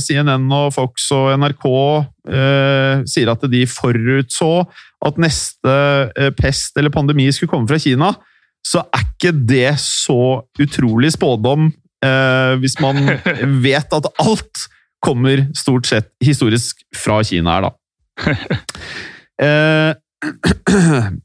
[0.03, 1.67] CNN og Fox og NRK
[2.29, 4.51] eh, sier at de forutså
[5.07, 5.77] at neste
[6.37, 8.13] pest eller pandemi skulle komme fra Kina,
[8.61, 11.71] så er ikke det så utrolig spådom
[12.61, 12.97] hvis man
[13.65, 14.63] vet at alt
[15.05, 17.73] kommer stort sett historisk fra Kina her, da.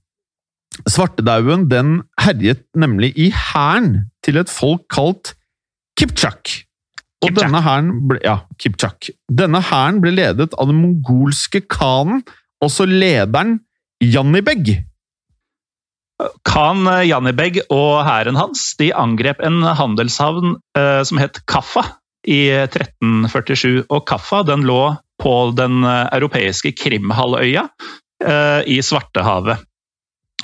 [0.92, 5.36] Svartedauden den herjet nemlig i hæren til et folk kalt
[6.00, 6.52] Kipchak.
[7.24, 7.46] Og Kipchak.
[7.46, 9.10] denne hæren ble, ja, Kipchak.
[9.32, 12.26] Denne hæren ble ledet av den mongolske khanen,
[12.64, 13.60] også lederen
[14.04, 14.84] Janibeg.
[16.48, 21.84] Khan Janibeg og hæren hans de angrep en handelshavn eh, som het Kaffa
[22.28, 23.86] i 1347.
[23.90, 27.92] Og Kaffa den lå på den eh, europeiske Krimhalvøya eh,
[28.24, 29.60] i Svartehavet.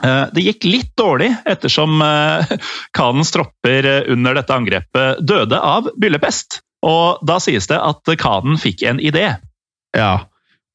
[0.01, 2.51] Eh, det gikk litt dårlig ettersom eh,
[2.97, 6.61] khanens tropper eh, under dette angrepet døde av byllepest.
[6.81, 9.27] Og da sies det at khanen fikk en idé.
[9.97, 10.25] Ja.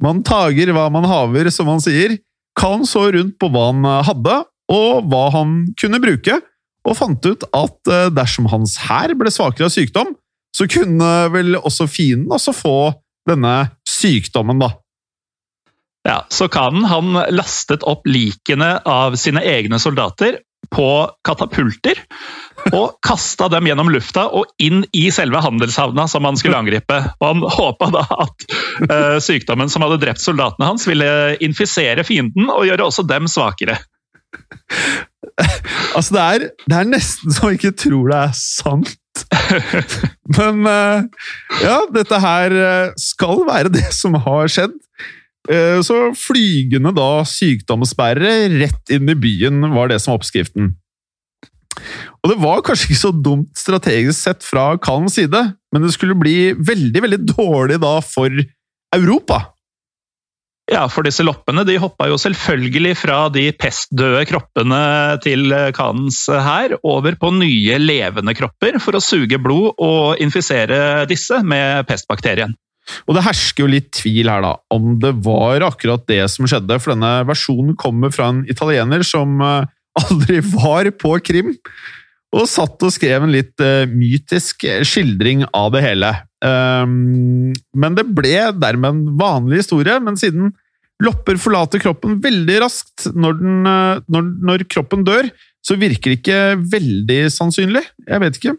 [0.03, 2.19] Man tager hva man haver, som man sier.
[2.57, 4.37] Khan så rundt på hva han hadde,
[4.71, 6.39] og hva han kunne bruke,
[6.87, 10.15] og fant ut at dersom hans hær ble svakere av sykdom,
[10.55, 12.77] så kunne vel også fienden også få
[13.29, 13.57] denne
[13.89, 14.71] sykdommen, da.
[16.07, 20.39] Ja, så Khanen han lastet opp likene av sine egne soldater
[20.71, 20.91] på
[21.27, 21.99] katapulter
[22.75, 27.01] og kasta dem gjennom lufta og inn i selve handelshavna som han skulle angripe.
[27.19, 28.47] Og Han håpa da at
[28.87, 33.81] uh, sykdommen som hadde drept soldatene hans, ville infisere fienden og gjøre også dem svakere.
[35.97, 38.91] Altså, det er, det er nesten så man ikke tror det er sant.
[40.39, 41.27] Men uh,
[41.63, 44.77] ja, dette her eh, skal være det som har skjedd.
[45.47, 50.75] Eh, så flygende da sykdomsbærere rett inn i byen var det som var oppskriften.
[52.25, 56.17] Og det var kanskje ikke så dumt strategisk sett fra Khanens side, men det skulle
[56.19, 58.33] bli veldig, veldig dårlig da for
[58.97, 59.43] Europa.
[60.67, 64.81] Ja, for disse loppene de hoppa jo selvfølgelig fra de pestdøde kroppene
[65.23, 71.39] til Khanens hær over på nye levende kropper for å suge blod og infisere disse
[71.47, 72.57] med pestbakterien.
[73.07, 76.79] Og det hersker jo litt tvil her, da, om det var akkurat det som skjedde.
[76.83, 79.69] For denne versjonen kommer fra en italiener som eh,
[80.05, 81.55] aldri var på Krim.
[82.37, 86.11] Og satt og skrev en litt uh, mytisk skildring av det hele.
[86.45, 89.95] Um, men det ble dermed en vanlig historie.
[90.03, 90.51] Men siden
[91.01, 95.31] lopper forlater kroppen veldig raskt når, den, uh, når, når kroppen dør,
[95.65, 96.43] så virker det ikke
[96.75, 97.87] veldig sannsynlig.
[98.05, 98.57] Jeg vet ikke.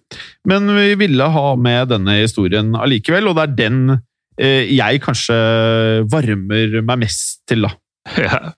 [0.49, 4.06] Men vi ville ha med denne historien allikevel, og det er den Eh,
[4.37, 5.35] jeg kanskje
[6.11, 7.73] varmer meg mest til, da.
[8.15, 8.53] Ja.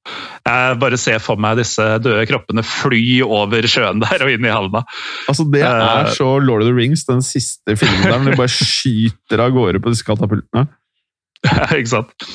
[0.46, 4.54] Jeg bare ser for meg disse døde kroppene fly over sjøen der og inn i
[4.54, 4.84] halva.
[5.30, 8.42] Altså, det er uh, så Lord of the Rings, den siste filmen der, når de
[8.44, 10.68] bare skyter av gårde på disse katapultene.
[11.48, 12.30] Ja, ikke sant.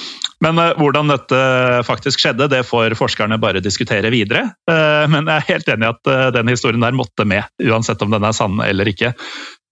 [0.45, 1.41] Men uh, hvordan dette
[1.87, 4.49] faktisk skjedde, det får forskerne bare diskutere videre.
[4.69, 8.15] Uh, men jeg er helt enig i at den historien der måtte med, uansett om
[8.15, 9.15] den er sann eller ikke.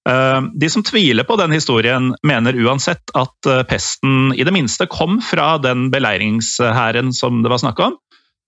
[0.09, 4.89] Eh, de som tviler på den historien, mener uansett at eh, pesten i det minste
[4.91, 7.99] kom fra den beleiringshæren som det var snakk om.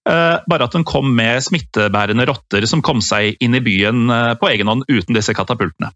[0.09, 4.51] Eh, bare at den kom med smittebærende rotter som kom seg inn i byen på
[4.51, 5.93] egen hånd uten disse katapultene.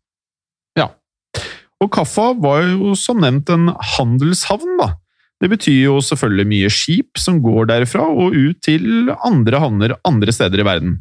[0.79, 0.93] Ja.
[1.83, 4.93] Og Kaffa var jo som nevnt en handelshavn, da.
[5.39, 10.35] Det betyr jo selvfølgelig mye skip som går derfra og ut til andre havner andre
[10.35, 10.97] steder i verden.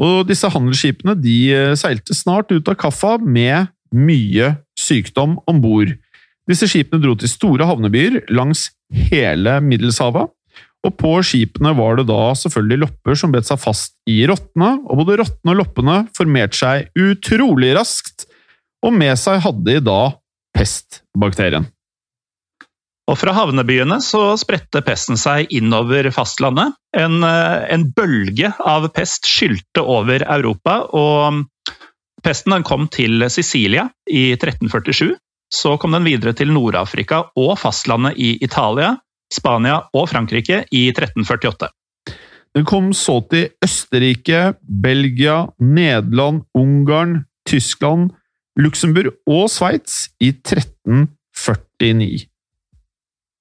[0.00, 5.92] Og disse handelsskipene de eh, seilte snart ut av Kaffa med mye sykdom om bord.
[6.50, 10.32] Disse skipene dro til store havnebyer langs hele Middelshavet.
[10.84, 15.00] Og på skipene var det da selvfølgelig lopper som bet seg fast i rottene, og
[15.00, 18.26] både rottene og loppene formerte seg utrolig raskt,
[18.84, 20.00] og med seg hadde de da
[20.54, 21.64] pestbakterien.
[23.10, 26.72] Og fra havnebyene så spredte pesten seg innover fastlandet.
[26.96, 31.44] En, eh, en bølge av pest skylte over Europa, og
[32.24, 35.12] pesten kom til Sicilia i 1347.
[35.52, 38.96] Så kom den videre til Nord-Afrika og fastlandet i Italia,
[39.32, 41.68] Spania og Frankrike i 1348.
[42.54, 48.10] Den kom så til Østerrike, Belgia, Nederland, Ungarn, Tyskland,
[48.56, 52.33] Luxembourg og Sveits i 1349.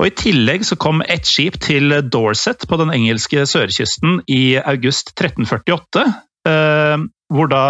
[0.03, 5.13] Og I tillegg så kom ett skip til Dorset på den engelske sørkysten i august
[5.13, 6.03] 1348.
[6.43, 7.61] Eh, hvor da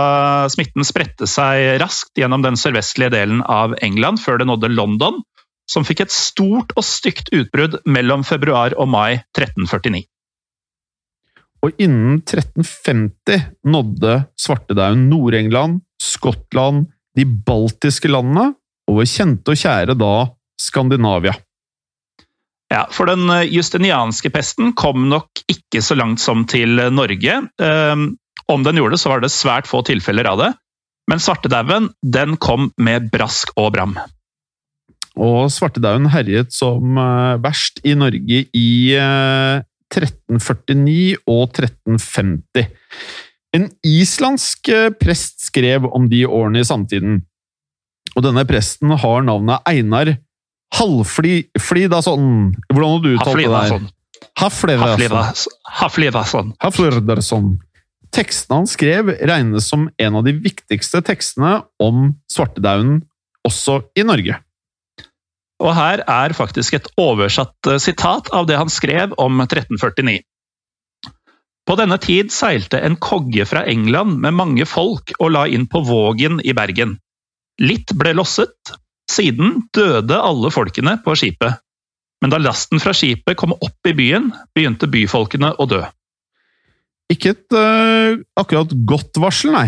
[0.49, 5.21] smitten spredte seg raskt gjennom den sørvestlige delen av England før det nådde London,
[5.69, 10.01] som fikk et stort og stygt utbrudd mellom februar og mai 1349.
[11.63, 18.55] Og innen 1350 nådde svartedauden Nord-England, Skottland, de baltiske landene
[18.89, 20.13] og vår kjente og kjære da
[20.59, 21.37] Skandinavia.
[22.73, 27.43] Ja, for den eh, justinianske pesten kom nok ikke så langt som til Norge.
[27.61, 28.13] Um,
[28.49, 30.49] om den gjorde det, så var det svært få tilfeller av det.
[31.11, 33.93] Men svartedauden, den kom med brask og bram.
[35.13, 39.61] Og svartedauden herjet som uh, verst i Norge i uh,
[39.93, 42.71] 1349 og 1350.
[43.53, 47.19] En islandsk prest skrev om de årene i samtiden.
[48.17, 50.15] Og denne presten har navnet Einar
[50.73, 52.53] Halvflidason.
[52.69, 53.85] Hvordan hadde du uttalt det der?
[54.39, 55.53] Haflidason.
[55.69, 56.53] Haflidason.
[56.63, 57.53] Haflidason.
[58.13, 63.01] Tekstene han skrev, regnes som en av de viktigste tekstene om svartedauden
[63.47, 64.37] også i Norge.
[65.63, 70.21] Og her er faktisk et oversatt eh, sitat av det han skrev om 1349.
[71.63, 75.79] På denne tid seilte en kogge fra England med mange folk og la inn på
[75.87, 76.97] Vågen i Bergen.
[77.63, 78.73] Litt ble losset,
[79.11, 81.59] siden døde alle folkene på skipet,
[82.23, 85.81] men da lasten fra skipet kom opp i byen, begynte byfolkene å dø.
[87.11, 89.67] Ikke et uh, akkurat godt varsel, nei.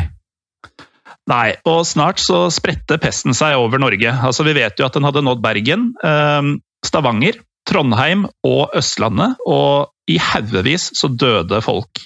[1.29, 4.11] Nei, og snart så spredte pesten seg over Norge.
[4.13, 6.49] Altså, Vi vet jo at den hadde nådd Bergen, eh,
[6.85, 12.03] Stavanger, Trondheim og Østlandet, og i haugevis så døde folk.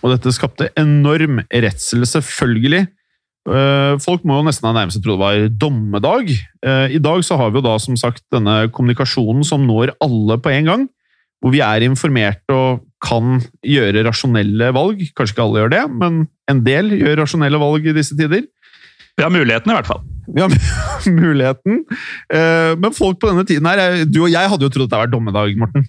[0.00, 2.86] Og dette skapte enorm redsel, selvfølgelig.
[3.44, 6.30] Eh, folk må jo nesten ha nærmest tro det var dommedag.
[6.64, 10.38] Eh, I dag så har vi jo da som sagt denne kommunikasjonen som når alle
[10.40, 10.86] på en gang.
[11.44, 15.02] Hvor vi er informert og kan gjøre rasjonelle valg.
[15.12, 18.46] Kanskje ikke alle gjør det, men en del gjør rasjonelle valg i disse tider.
[19.14, 20.00] Vi har muligheten, i hvert fall.
[20.24, 20.54] Vi har
[21.20, 21.82] muligheten.
[22.32, 25.02] Eh, men folk på denne tiden her Du og jeg hadde jo trodd at det
[25.02, 25.84] var dommedag, Morten.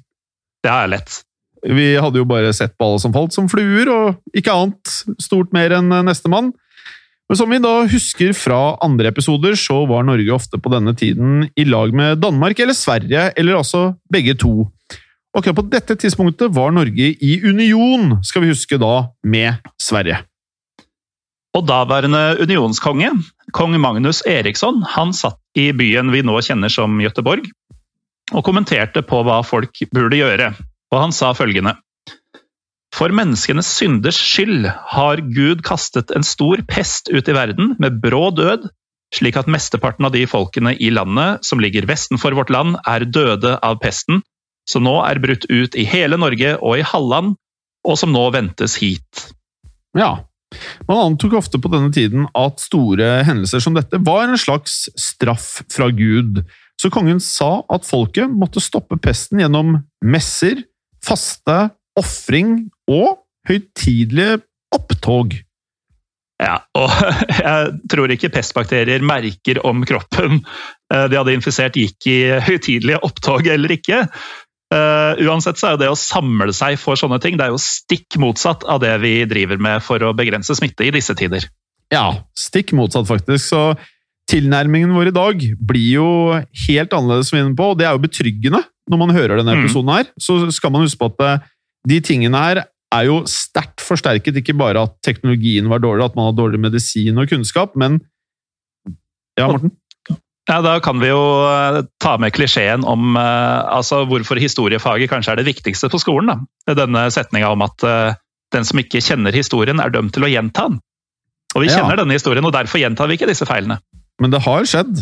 [0.66, 1.22] Det er lett.
[1.66, 5.56] Vi hadde jo bare sett på alle som falt som fluer, og ikke annet stort
[5.56, 6.52] mer enn nestemann.
[7.30, 11.48] Men som vi da husker fra andre episoder, så var Norge ofte på denne tiden
[11.58, 14.68] i lag med Danmark eller Sverige, eller altså begge to.
[15.36, 20.22] Akkurat på dette tidspunktet var Norge i union, skal vi huske da, med Sverige.
[21.56, 23.10] Og daværende unionskonge,
[23.56, 27.48] kong Magnus Eriksson, han satt i byen vi nå kjenner som Gøteborg,
[28.36, 30.54] og kommenterte på hva folk burde gjøre.
[30.94, 31.76] Og han sa følgende
[32.96, 38.30] for menneskenes synders skyld har Gud kastet en stor pest ut i verden med brå
[38.36, 38.70] død,
[39.16, 43.58] slik at mesteparten av de folkene i landet som ligger vestenfor vårt land, er døde
[43.60, 44.22] av pesten,
[44.70, 47.36] som nå er brutt ut i hele Norge og i Halland,
[47.86, 49.28] og som nå ventes hit.
[49.96, 50.24] Ja,
[50.88, 55.66] man antok ofte på denne tiden at store hendelser som dette var en slags straff
[55.72, 56.46] fra Gud,
[56.80, 60.64] så kongen sa at folket måtte stoppe pesten gjennom messer,
[61.04, 64.40] faste ofring og høytidelige
[64.76, 65.36] opptog.
[66.42, 66.92] Ja, og
[67.32, 73.48] jeg tror ikke pestbakterier merker om kroppen eh, de hadde infisert gikk i høytidelige opptog
[73.52, 74.06] eller ikke.
[74.74, 77.60] Uh, uansett så er jo det å samle seg for sånne ting det er jo
[77.62, 81.46] stikk motsatt av det vi driver med for å begrense smitte i disse tider.
[81.94, 83.46] Ja, stikk motsatt, faktisk.
[83.46, 83.62] Så
[84.30, 86.08] tilnærmingen vår i dag blir jo
[86.66, 89.40] helt annerledes, som vi er inne på, og det er jo betryggende når man hører
[89.40, 89.64] denne mm.
[89.64, 90.10] episoden her.
[90.22, 91.46] Så skal man huske på at eh,
[91.94, 92.64] de tingene her
[92.96, 94.42] er jo sterkt forsterket.
[94.42, 98.02] Ikke bare at teknologien var dårlig, at man har dårlig medisin og kunnskap, men
[99.36, 99.74] Ja, Morten?
[100.48, 105.34] Ja, Da kan vi jo eh, ta med klisjeen om uh, altså hvorfor historiefaget kanskje
[105.34, 106.30] er det viktigste på skolen.
[106.30, 106.76] Da.
[106.78, 108.14] Denne setninga om at uh,
[108.54, 110.80] den som ikke kjenner historien, er dømt til å gjenta den.
[111.56, 111.80] Og vi ja.
[111.80, 113.80] kjenner denne historien, og derfor gjentar vi ikke disse feilene.
[114.22, 115.02] Men det har skjedd.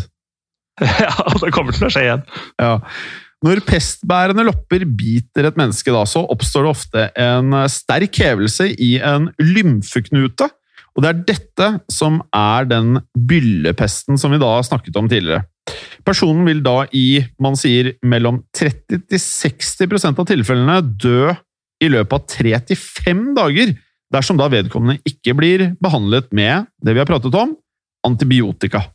[1.06, 2.24] ja, og det kommer til å skje igjen.
[2.62, 2.78] Ja.
[3.44, 8.96] Når pestbærende lopper biter et menneske, da, så oppstår det ofte en sterk hevelse i
[9.04, 10.48] en lymfeknute.
[10.94, 15.44] Og det er dette som er den byllepesten som vi da snakket om tidligere.
[16.08, 21.34] Personen vil da i man sier, mellom 30-60% av tilfellene dø
[21.84, 22.28] i løpet av
[22.72, 23.74] 3-5 dager,
[24.14, 27.56] dersom da vedkommende ikke blir behandlet med det vi har pratet om,
[28.08, 28.86] antibiotika.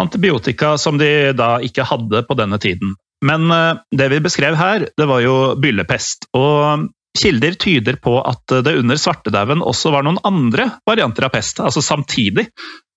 [0.00, 2.96] Antibiotika som de da ikke hadde på denne tiden.
[3.22, 6.28] Men eh, det vi beskrev her, det var jo byllepest.
[6.38, 11.60] Og kilder tyder på at det under svartedauden også var noen andre varianter av pest,
[11.62, 12.48] altså samtidig.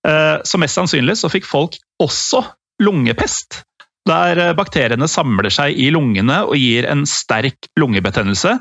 [0.08, 2.44] Eh, så mest sannsynlig så fikk folk også
[2.84, 3.62] lungepest.
[4.10, 8.58] Der eh, bakteriene samler seg i lungene og gir en sterk lungebetennelse.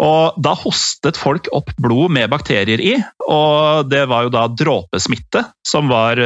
[0.00, 2.94] Og da hostet folk opp blod med bakterier i,
[3.28, 6.16] og det var jo da dråpesmitte, som var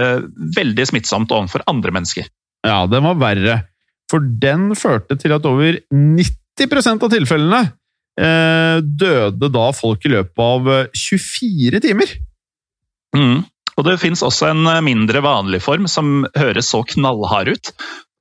[0.55, 2.29] veldig smittsomt overfor andre mennesker.
[2.63, 3.57] Ja, den var verre,
[4.11, 7.63] for den førte til at over 90 av tilfellene
[8.21, 12.15] eh, døde da folk i løpet av 24 timer.
[13.17, 13.43] Mm.
[13.75, 17.73] Og det fins også en mindre vanlig form som høres så knallhard ut.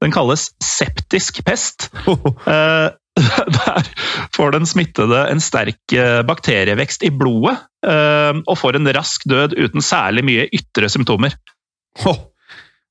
[0.04, 1.90] Den kalles septisk pest.
[2.44, 2.90] Eh,
[3.54, 3.90] der
[4.34, 9.54] får den smittede en sterk eh, bakterievekst i blodet, eh, og får en rask død
[9.54, 11.36] uten særlig mye ytre symptomer.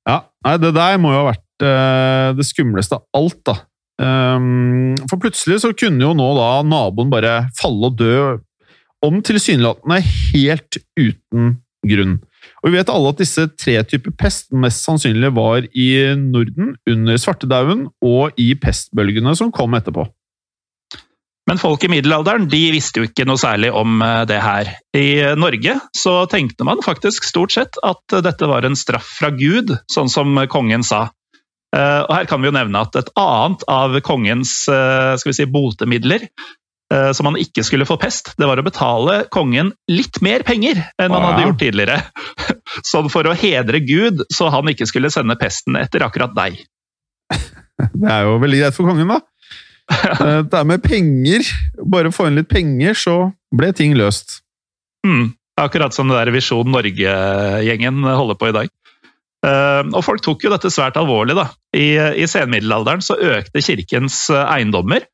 [0.07, 3.55] Ja, nei, det der må jo ha vært det skumleste av alt, da.
[4.03, 8.17] For plutselig så kunne jo nå da naboen bare falle og dø,
[9.03, 10.01] om tilsynelatende
[10.33, 12.17] helt uten grunn.
[12.63, 15.89] Og Vi vet alle at disse tre typer pest mest sannsynlig var i
[16.19, 20.07] Norden under svartedauden og i pestbølgene som kom etterpå.
[21.51, 24.69] Men folk i middelalderen de visste jo ikke noe særlig om eh, det her.
[24.95, 29.75] I Norge så tenkte man faktisk stort sett at dette var en straff fra Gud,
[29.91, 31.09] sånn som kongen sa.
[31.77, 35.39] Eh, og Her kan vi jo nevne at et annet av kongens eh, skal vi
[35.41, 36.29] si, botemidler
[37.17, 40.77] som han man ikke skulle få pest, det var å betale kongen litt mer penger
[41.01, 41.95] enn han hadde gjort tidligere.
[42.91, 46.59] Sånn for å hedre Gud, så han ikke skulle sende pesten etter akkurat deg.
[47.97, 49.23] Det er jo veldig greit for kongen, da.
[49.93, 51.49] Eh, det er med penger.
[51.91, 53.17] Bare få inn litt penger, så
[53.55, 54.39] ble ting løst.
[55.05, 58.71] Mm, akkurat som det der Visjon Norge-gjengen holder på i dag.
[59.43, 61.37] Eh, og folk tok jo dette svært alvorlig.
[61.39, 61.49] da.
[61.75, 65.07] I, i senmiddelalderen så økte kirkens eiendommer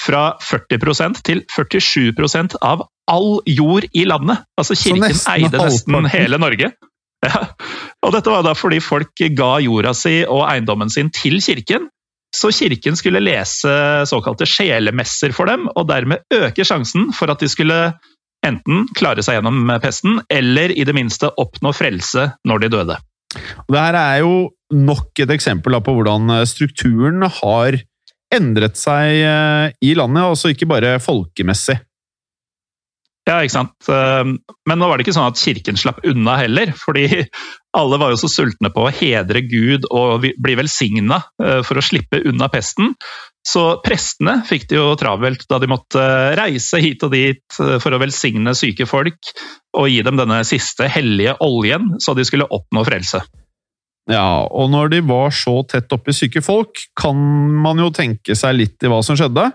[0.00, 4.44] fra 40% til 47% av all jord i landet.
[4.58, 6.74] Altså Kirken nesten eide nesten hele Norge.
[7.24, 7.40] Ja.
[8.04, 11.88] Og dette var da fordi folk ga jorda si og eiendommen sin til kirken.
[12.36, 13.72] Så kirken skulle lese
[14.06, 17.78] såkalte sjelemesser for dem, og dermed øke sjansen for at de skulle
[18.46, 23.00] enten klare seg gjennom pesten, eller i det minste oppnå frelse når de døde.
[23.70, 24.36] Dette er jo
[24.74, 27.78] nok et eksempel på hvordan strukturen har
[28.34, 31.78] endret seg eh, i landet, altså ikke bare folkemessig.
[33.26, 33.74] Ja, ikke sant.
[33.90, 34.36] Ehm,
[34.70, 36.70] men nå var det ikke sånn at kirken slapp unna heller.
[36.78, 37.08] fordi
[37.76, 41.84] alle var jo så sultne på å hedre Gud og bli velsigna eh, for å
[41.84, 42.94] slippe unna pesten.
[43.46, 46.02] Så prestene fikk det jo travelt da de måtte
[46.38, 49.30] reise hit og dit eh, for å velsigne syke folk
[49.76, 53.20] og gi dem denne siste hellige oljen, så de skulle oppnå frelse.
[54.10, 57.18] Ja, og når de var så tett oppi syke folk, kan
[57.62, 59.48] man jo tenke seg litt i hva som skjedde.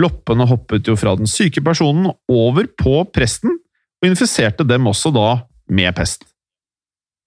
[0.00, 3.56] Loppene hoppet jo fra den syke personen over på presten,
[4.00, 5.28] og infiserte dem også da
[5.72, 6.24] med pest.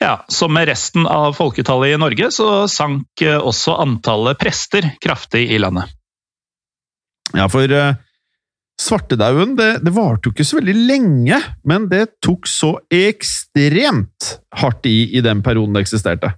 [0.02, 5.46] Ja, Som med resten av folketallet i Norge, så sank eh, også antallet prester kraftig
[5.54, 5.94] i landet.
[7.32, 7.96] Ja, for uh,
[8.82, 14.90] svartedauden det, det varte jo ikke så veldig lenge, men det tok så ekstremt hardt
[14.90, 16.34] i i den perioden det eksisterte.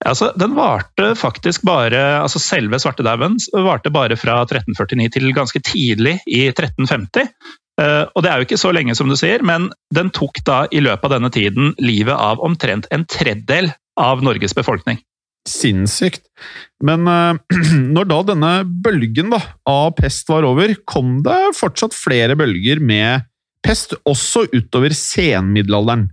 [0.00, 6.16] Altså, den varte faktisk bare altså Selve svartedauden varte bare fra 1349 til ganske tidlig
[6.24, 7.28] i 1350.
[7.80, 10.64] Uh, og det er jo ikke så lenge, som du sier, men den tok da
[10.72, 13.70] i løpet av denne tiden livet av omtrent en tredjedel
[14.00, 15.00] av Norges befolkning.
[15.48, 16.26] Sinnssykt.
[16.84, 17.38] Men uh,
[17.94, 18.52] når da denne
[18.84, 23.26] bølgen da, av pest var over, kom det fortsatt flere bølger med
[23.66, 26.08] pest, også utover senmiddelalderen.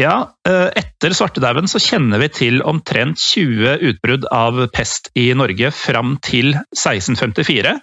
[0.00, 5.68] Ja, eh, etter svartedauden så kjenner vi til omtrent 20 utbrudd av pest i Norge
[5.76, 7.74] fram til 1654,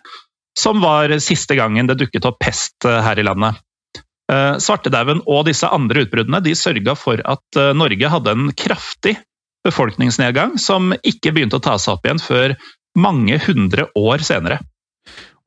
[0.57, 3.61] som var siste gangen det dukket opp pest eh, her i landet.
[4.29, 9.19] Eh, svartedauden og disse andre utbruddene de sørga for at Norge hadde en kraftig
[9.67, 12.55] befolkningsnedgang som ikke begynte å ta seg opp igjen før
[12.99, 14.59] mange hundre år senere.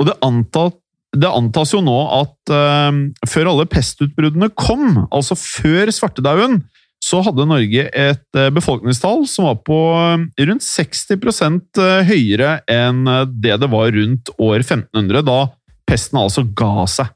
[0.00, 0.78] Og det antatt
[1.12, 2.88] det antas jo nå at uh,
[3.28, 6.62] før alle pestutbruddene kom, altså før svartedauden,
[7.02, 13.04] så hadde Norge et uh, befolkningstall som var på uh, rundt 60% høyere enn
[13.42, 15.40] det det var rundt år 1500, da
[15.88, 17.12] pesten altså ga seg.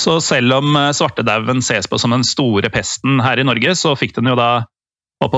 [0.00, 4.16] Så selv om svartedauden ses på som den store pesten her i Norge, så fikk
[4.16, 4.64] den jo da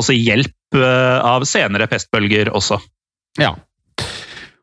[0.04, 2.78] si, hjelp eh, av senere pestbølger også.
[3.40, 3.54] Ja.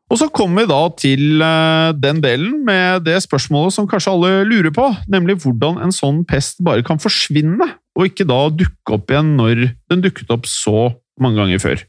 [0.10, 4.32] Og så kommer vi da til eh, den delen med det spørsmålet som kanskje alle
[4.48, 7.68] lurer på, nemlig hvordan en sånn pest bare kan forsvinne,
[8.00, 10.90] og ikke da dukke opp igjen når den dukket opp så
[11.22, 11.86] mange ganger før.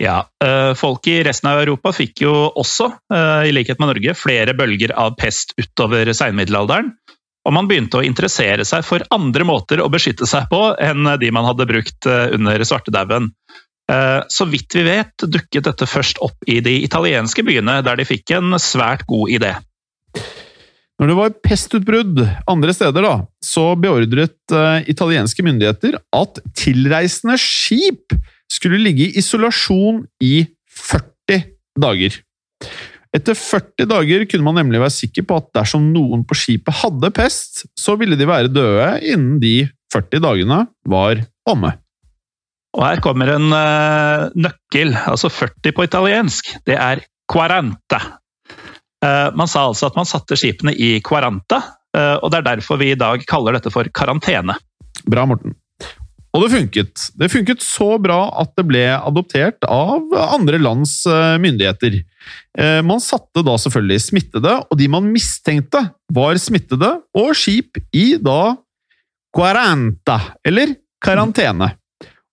[0.00, 2.88] Ja, eh, Folk i resten av Europa fikk jo også,
[3.44, 6.94] i likhet med Norge, flere bølger av pest utover seinmiddelalderen.
[7.48, 11.30] Og man begynte å interessere seg for andre måter å beskytte seg på enn de
[11.32, 13.30] man hadde brukt under svartedauden.
[14.28, 18.36] Så vidt vi vet, dukket dette først opp i de italienske byene, der de fikk
[18.36, 19.54] en svært god idé.
[21.00, 22.18] Når det var pestutbrudd
[22.50, 28.12] andre steder, da, så beordret uh, italienske myndigheter at tilreisende skip
[28.52, 31.46] skulle ligge i isolasjon i 40
[31.80, 32.18] dager.
[33.10, 37.10] Etter 40 dager kunne man nemlig være sikker på at dersom noen på skipet hadde
[37.14, 41.72] pest, så ville de være døde innen de 40 dagene var omme.
[42.78, 46.52] Og her kommer en uh, nøkkel, altså 40 på italiensk.
[46.66, 47.98] Det er quaranta.
[49.02, 51.58] Uh, man sa altså at man satte skipene i quaranta,
[51.96, 54.54] uh, og det er derfor vi i dag kaller dette for karantene.
[55.10, 55.56] Bra, Morten.
[56.30, 57.06] Og det funket.
[57.18, 61.00] Det funket så bra at det ble adoptert av andre lands
[61.42, 61.96] myndigheter.
[62.86, 65.82] Man satte da selvfølgelig smittede, og de man mistenkte
[66.14, 68.54] var smittede, og skip i da
[69.34, 71.72] quaranta, eller karantene.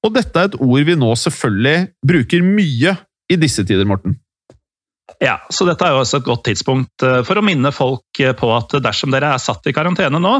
[0.05, 2.95] Og dette er et ord vi nå selvfølgelig bruker mye
[3.27, 4.17] i disse tider, Morten.
[5.23, 8.35] Ja, så dette er jo også et godt tidspunkt eh, for å minne folk eh,
[8.37, 10.33] på at dersom dere er satt i karantene nå,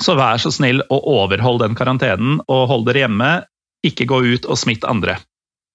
[0.00, 3.32] så vær så snill å overholde den karantenen og hold dere hjemme.
[3.84, 5.18] Ikke gå ut og smitt andre.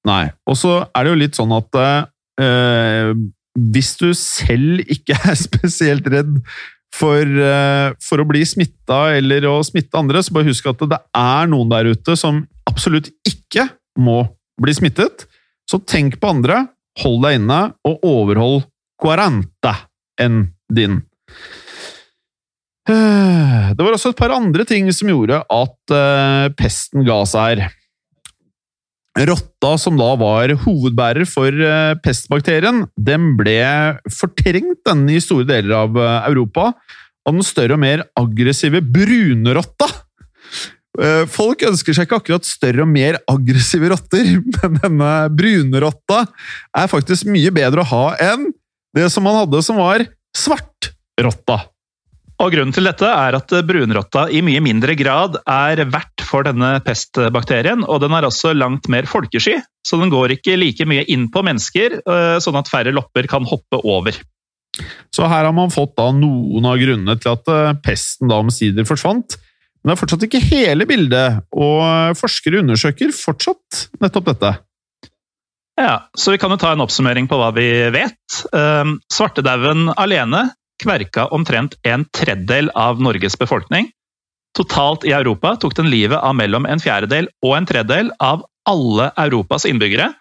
[0.07, 3.11] Nei, og så er det jo litt sånn at øh,
[3.73, 6.39] hvis du selv ikke er spesielt redd
[6.95, 11.01] for, øh, for å bli smitta eller å smitte andre, så bare husk at det
[11.17, 13.67] er noen der ute som absolutt ikke
[13.99, 14.23] må
[14.61, 15.27] bli smittet.
[15.67, 16.63] Så tenk på andre,
[17.03, 18.63] hold deg inne, og overhold
[19.01, 19.75] quaranta
[20.21, 21.01] enn din.
[23.73, 27.75] Det var også et par andre ting som gjorde at uh, pesten ga seg her.
[29.27, 33.57] Rotta, som da var hovedbærer for uh, pestbakterien, den ble
[34.13, 36.71] fortrengt den i store deler av uh, Europa
[37.27, 39.89] av den større og mer aggressive brunrotta
[41.29, 44.31] folk ønsker seg ikke akkurat større og mer aggressive rotter,
[44.63, 46.23] men denne brunrotta
[46.73, 48.47] er faktisk mye bedre å ha enn
[48.97, 51.59] det som man hadde som var svartrotta.
[52.37, 56.75] Og Grunnen til dette er at brunrotta i mye mindre grad er vert for denne
[56.85, 61.25] pestbakterien, og den er også langt mer folkesky, så den går ikke like mye inn
[61.33, 64.19] på mennesker, eh, sånn at færre lopper kan hoppe over.
[65.09, 69.39] Så her har man fått noen av grunnene til at eh, pesten da omsider forsvant,
[69.81, 74.53] men det er fortsatt ikke hele bildet, og forskere undersøker fortsatt nettopp dette.
[75.77, 78.39] Ja, så vi kan jo ta en oppsummering på hva vi vet.
[79.13, 80.47] Svartedauden alene
[80.81, 83.89] kverka omtrent en tredjedel av Norges befolkning.
[84.57, 89.11] Totalt i Europa tok den livet av mellom en fjerdedel og en tredjedel av alle
[89.27, 90.11] Europas innbyggere,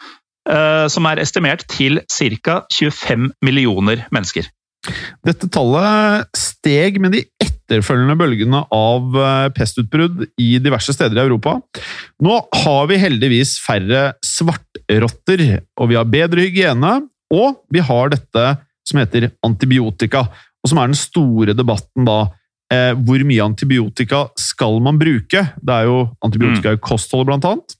[0.50, 2.60] eh, som er estimert til ca.
[2.72, 4.50] 25 millioner mennesker.
[5.26, 11.56] Dette tallet steg med de etterfølgende bølgene av eh, pestutbrudd i diverse steder i Europa.
[12.22, 15.46] Nå har vi heldigvis færre svartrotter,
[15.80, 17.00] og vi har bedre hygiene,
[17.34, 18.46] og vi har dette
[18.86, 20.28] som heter antibiotika,
[20.64, 22.26] og som er den store debatten da.
[22.72, 25.44] Eh, hvor mye antibiotika skal man bruke?
[25.54, 27.76] Det er jo antibiotika i kostholdet, blant annet.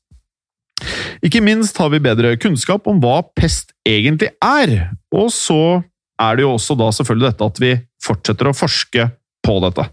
[1.25, 5.83] Ikke minst har vi bedre kunnskap om hva pest egentlig er, og så
[6.23, 7.73] er det jo også da selvfølgelig dette at vi
[8.05, 9.09] fortsetter å forske
[9.47, 9.89] på dette.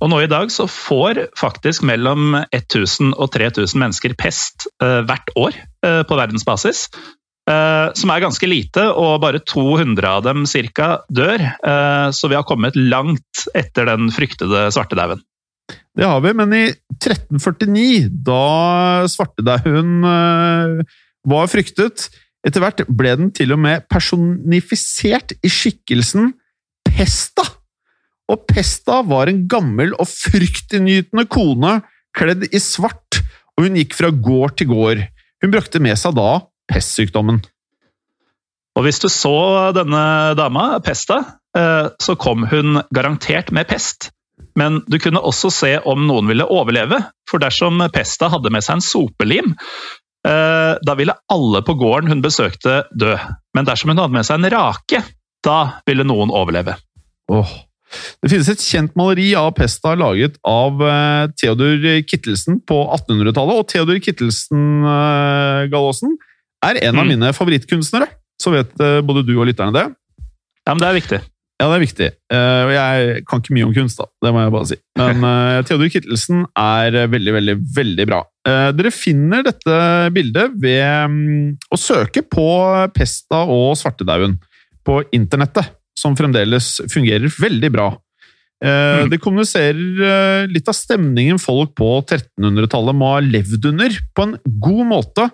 [0.00, 5.32] Og nå i dag så får faktisk mellom 1000 og 3000 mennesker pest eh, hvert
[5.36, 6.86] år eh, på verdensbasis.
[7.50, 10.90] Uh, som er ganske lite, og bare 200 av dem ca.
[11.10, 11.42] dør.
[12.14, 15.22] så vi har kommet langt etter den fryktede svartedauden.
[15.98, 16.64] Det har vi, men i
[17.00, 20.04] 1349, da svartedauden
[21.26, 22.08] var fryktet
[22.46, 26.32] etter hvert ble den til og med personifisert i skikkelsen
[26.86, 27.44] Pesta.
[28.30, 31.80] Og Pesta var en gammel og fryktinngytende kone
[32.16, 33.20] kledd i svart,
[33.56, 35.02] og hun gikk fra gård til gård.
[35.42, 36.40] Hun brakte med seg da
[36.70, 37.42] pestsykdommen.
[38.78, 39.36] Og hvis du så
[39.76, 40.02] denne
[40.38, 41.20] dama, Pesta,
[41.58, 44.12] eh, så kom hun garantert med pest.
[44.58, 48.78] Men du kunne også se om noen ville overleve, for dersom Pesta hadde med seg
[48.78, 49.52] en sopelim,
[50.26, 53.16] Eh, da ville alle på gården hun besøkte, dø.
[53.56, 55.02] Men dersom hun hadde med seg en rake,
[55.44, 55.58] da
[55.88, 56.76] ville noen overleve.
[57.32, 57.48] Oh.
[58.20, 63.70] Det finnes et kjent maleri av pesta laget av eh, Theodor Kittelsen på 1800-tallet, og
[63.72, 64.84] Theodor Kittelsen,
[65.72, 66.14] Galaasen,
[66.64, 67.12] er en av Mm.
[67.14, 68.08] mine favorittkunstnere.
[68.40, 69.86] Så vet eh, både du og lytterne det.
[70.66, 71.20] Ja, men det er viktig.
[71.60, 72.06] Ja, det er viktig.
[72.32, 74.06] Eh, og jeg kan ikke mye om kunst, da.
[74.24, 74.76] Det må jeg bare si.
[74.96, 78.22] Men eh, Theodor Kittelsen er veldig, veldig, veldig bra.
[78.48, 79.74] Dere finner dette
[80.16, 82.46] bildet ved mm, å søke på
[82.96, 84.38] pesta og svartedauden
[84.88, 87.90] på internettet, som fremdeles fungerer veldig bra.
[88.64, 89.10] Mm.
[89.12, 94.34] Det kommuniserer litt av stemningen folk på 1300-tallet må ha levd under, på en
[94.64, 95.28] god måte,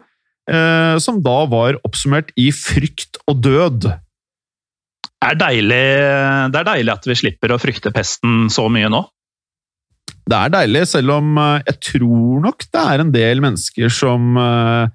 [1.03, 3.87] som da var oppsummert i frykt og død.
[5.17, 5.85] Det er, deilig,
[6.53, 9.01] det er deilig at vi slipper å frykte pesten så mye nå.
[10.27, 14.37] Det er deilig, selv om eh, jeg tror nok det er en del mennesker som
[14.43, 14.89] eh,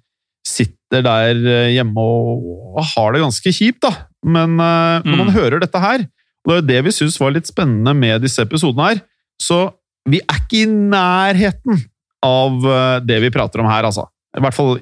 [0.47, 3.91] sitter der eh, hjemme og, har det ganske kjipt, da.
[4.23, 5.35] Men eh, når man Mm.
[5.37, 6.03] hører dette her,
[6.45, 9.01] og det er det vi syns var litt spennende med disse episodene her,
[9.41, 9.61] så
[10.09, 11.79] vi er ikke i nærheten
[12.25, 14.07] av eh, det vi prater om her, altså.
[14.37, 14.77] I hvert fall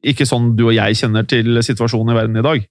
[0.00, 2.68] ikke sånn du og jeg kjenner til situasjonen i verden i dag.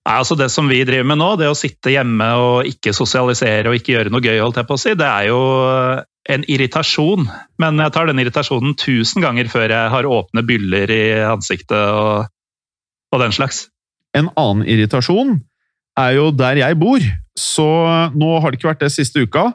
[0.00, 3.68] Nei, altså Det som vi driver med nå, det å sitte hjemme og ikke sosialisere
[3.68, 5.40] og ikke gjøre noe gøy, holdt jeg på å si, det er jo
[6.30, 7.28] en irritasjon.
[7.60, 12.30] Men jeg tar den irritasjonen tusen ganger før jeg har åpne byller i ansiktet og,
[13.12, 13.66] og den slags.
[14.16, 15.36] En annen irritasjon
[16.00, 17.04] er jo der jeg bor,
[17.38, 17.68] så
[18.16, 19.50] nå har det ikke vært det siste uka,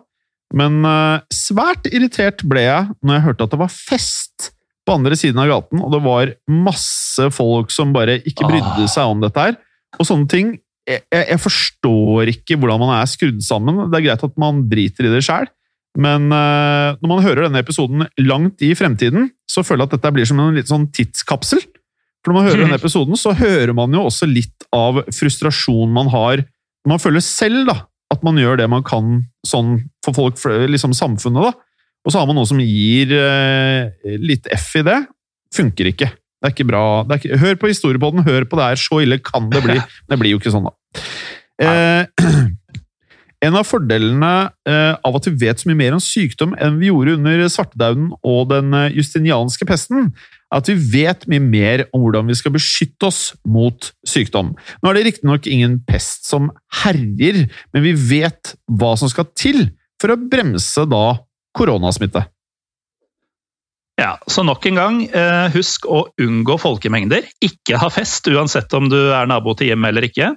[0.56, 4.52] men eh, svært irritert ble jeg når jeg hørte at det var fest
[4.86, 9.10] på andre siden av gaten, og det var masse folk som bare ikke brydde seg
[9.10, 9.58] om dette her.
[9.98, 10.54] Og sånne ting
[10.86, 13.88] jeg, jeg, jeg forstår ikke hvordan man er skrudd sammen.
[13.90, 15.50] Det er greit at man driter i det sjæl,
[15.96, 20.14] men uh, når man hører denne episoden langt i fremtiden, så føler jeg at dette
[20.18, 21.64] blir som en litt sånn tidskapsel.
[22.22, 26.10] For når man hører denne episoden, så hører man jo også litt av frustrasjon man
[26.14, 26.46] har
[26.86, 27.74] Man føler selv da,
[28.14, 30.38] at man gjør det man kan sånn for folk,
[30.70, 31.48] liksom samfunnet.
[31.48, 31.65] da.
[32.06, 35.00] Og så har man noe som gir eh, litt F i det.
[35.56, 36.12] Funker ikke.
[36.14, 36.84] Det er ikke bra.
[37.06, 38.82] Det er ikke, hør på historiepodden, hør på det her.
[38.82, 39.80] Så ille kan det bli.
[40.10, 41.02] Det blir jo ikke sånn, da.
[41.66, 42.06] Eh,
[43.48, 44.32] en av fordelene
[44.68, 48.10] eh, av at vi vet så mye mer om sykdom enn vi gjorde under svartedauden
[48.22, 50.12] og den eh, justinianske pesten,
[50.54, 54.54] er at vi vet mye mer om hvordan vi skal beskytte oss mot sykdom.
[54.54, 56.52] Nå er det riktignok ingen pest som
[56.84, 59.66] herjer, men vi vet hva som skal til
[60.02, 61.06] for å bremse da
[61.56, 62.26] koronasmitte.
[63.96, 67.24] Ja, Så nok en gang, eh, husk å unngå folkemengder.
[67.44, 70.36] Ikke ha fest, uansett om du er nabo til hjemmet eller ikke.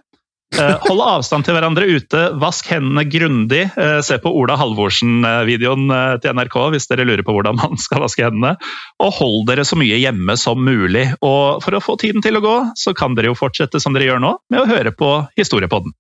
[0.57, 3.67] Eh, hold avstand til hverandre ute, vask hendene grundig.
[3.77, 5.91] Eh, se på Ola Halvorsen-videoen
[6.23, 8.55] til NRK hvis dere lurer på hvordan man skal vaske hendene.
[9.03, 11.11] Og hold dere så mye hjemme som mulig.
[11.21, 14.09] Og for å få tiden til å gå, så kan dere jo fortsette som dere
[14.13, 15.93] gjør nå, med å høre på Historiepodden.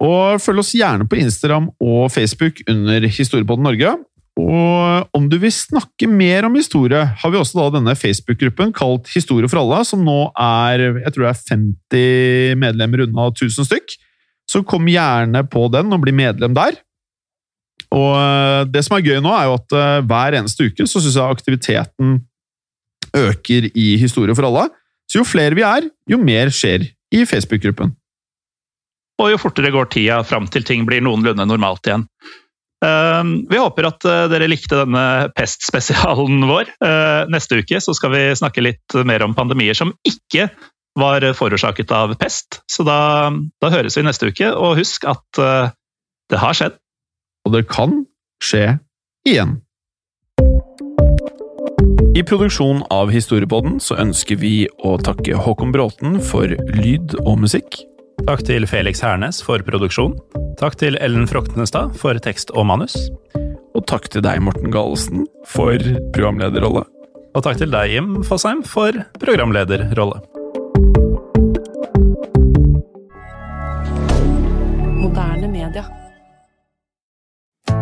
[0.00, 3.96] Og følg oss gjerne på Instagram og Facebook under Historiepodden Norge.
[4.40, 9.48] Og om du vil snakke mer om historie, har vi også denne Facebook-gruppen kalt Historie
[9.50, 13.96] for alle, som nå er jeg tror det er 50 medlemmer unna 1000 stykk.
[14.50, 16.78] Så kom gjerne på den og bli medlem der.
[17.90, 21.02] Og eh, det som er gøy nå, er jo at eh, hver eneste uke så
[21.02, 22.20] syns jeg aktiviteten
[23.16, 24.68] øker i Historie for alle.
[25.10, 27.92] Så jo flere vi er, jo mer skjer i Facebook-gruppen.
[29.20, 32.06] Og jo fortere går tida fram til ting blir noenlunde normalt igjen.
[32.84, 35.04] Eh, Vi håper at eh, dere likte denne
[35.36, 36.72] pestspesialen vår.
[36.80, 40.48] Eh, Neste uke så skal vi snakke litt mer om pandemier som ikke
[40.98, 42.62] var forårsaket av pest.
[42.70, 43.30] Så da,
[43.62, 45.72] da høres vi neste uke, og husk at eh,
[46.32, 46.78] det har skjedd.
[47.46, 48.02] Og det kan
[48.44, 48.78] skje
[49.28, 49.60] igjen.
[52.16, 57.78] I produksjonen av Historiepodden så ønsker vi å takke Håkon Bråten for lyd og musikk.
[58.26, 60.14] Takk til Felix Hernes for produksjon.
[60.60, 62.96] Takk til Ellen Froktenestad for tekst og manus.
[63.74, 65.80] Og takk til deg, Morten Galesen, for
[66.14, 66.84] programlederrolle.
[67.30, 70.20] Og takk til deg, Jim Fosheim, for programlederrolle.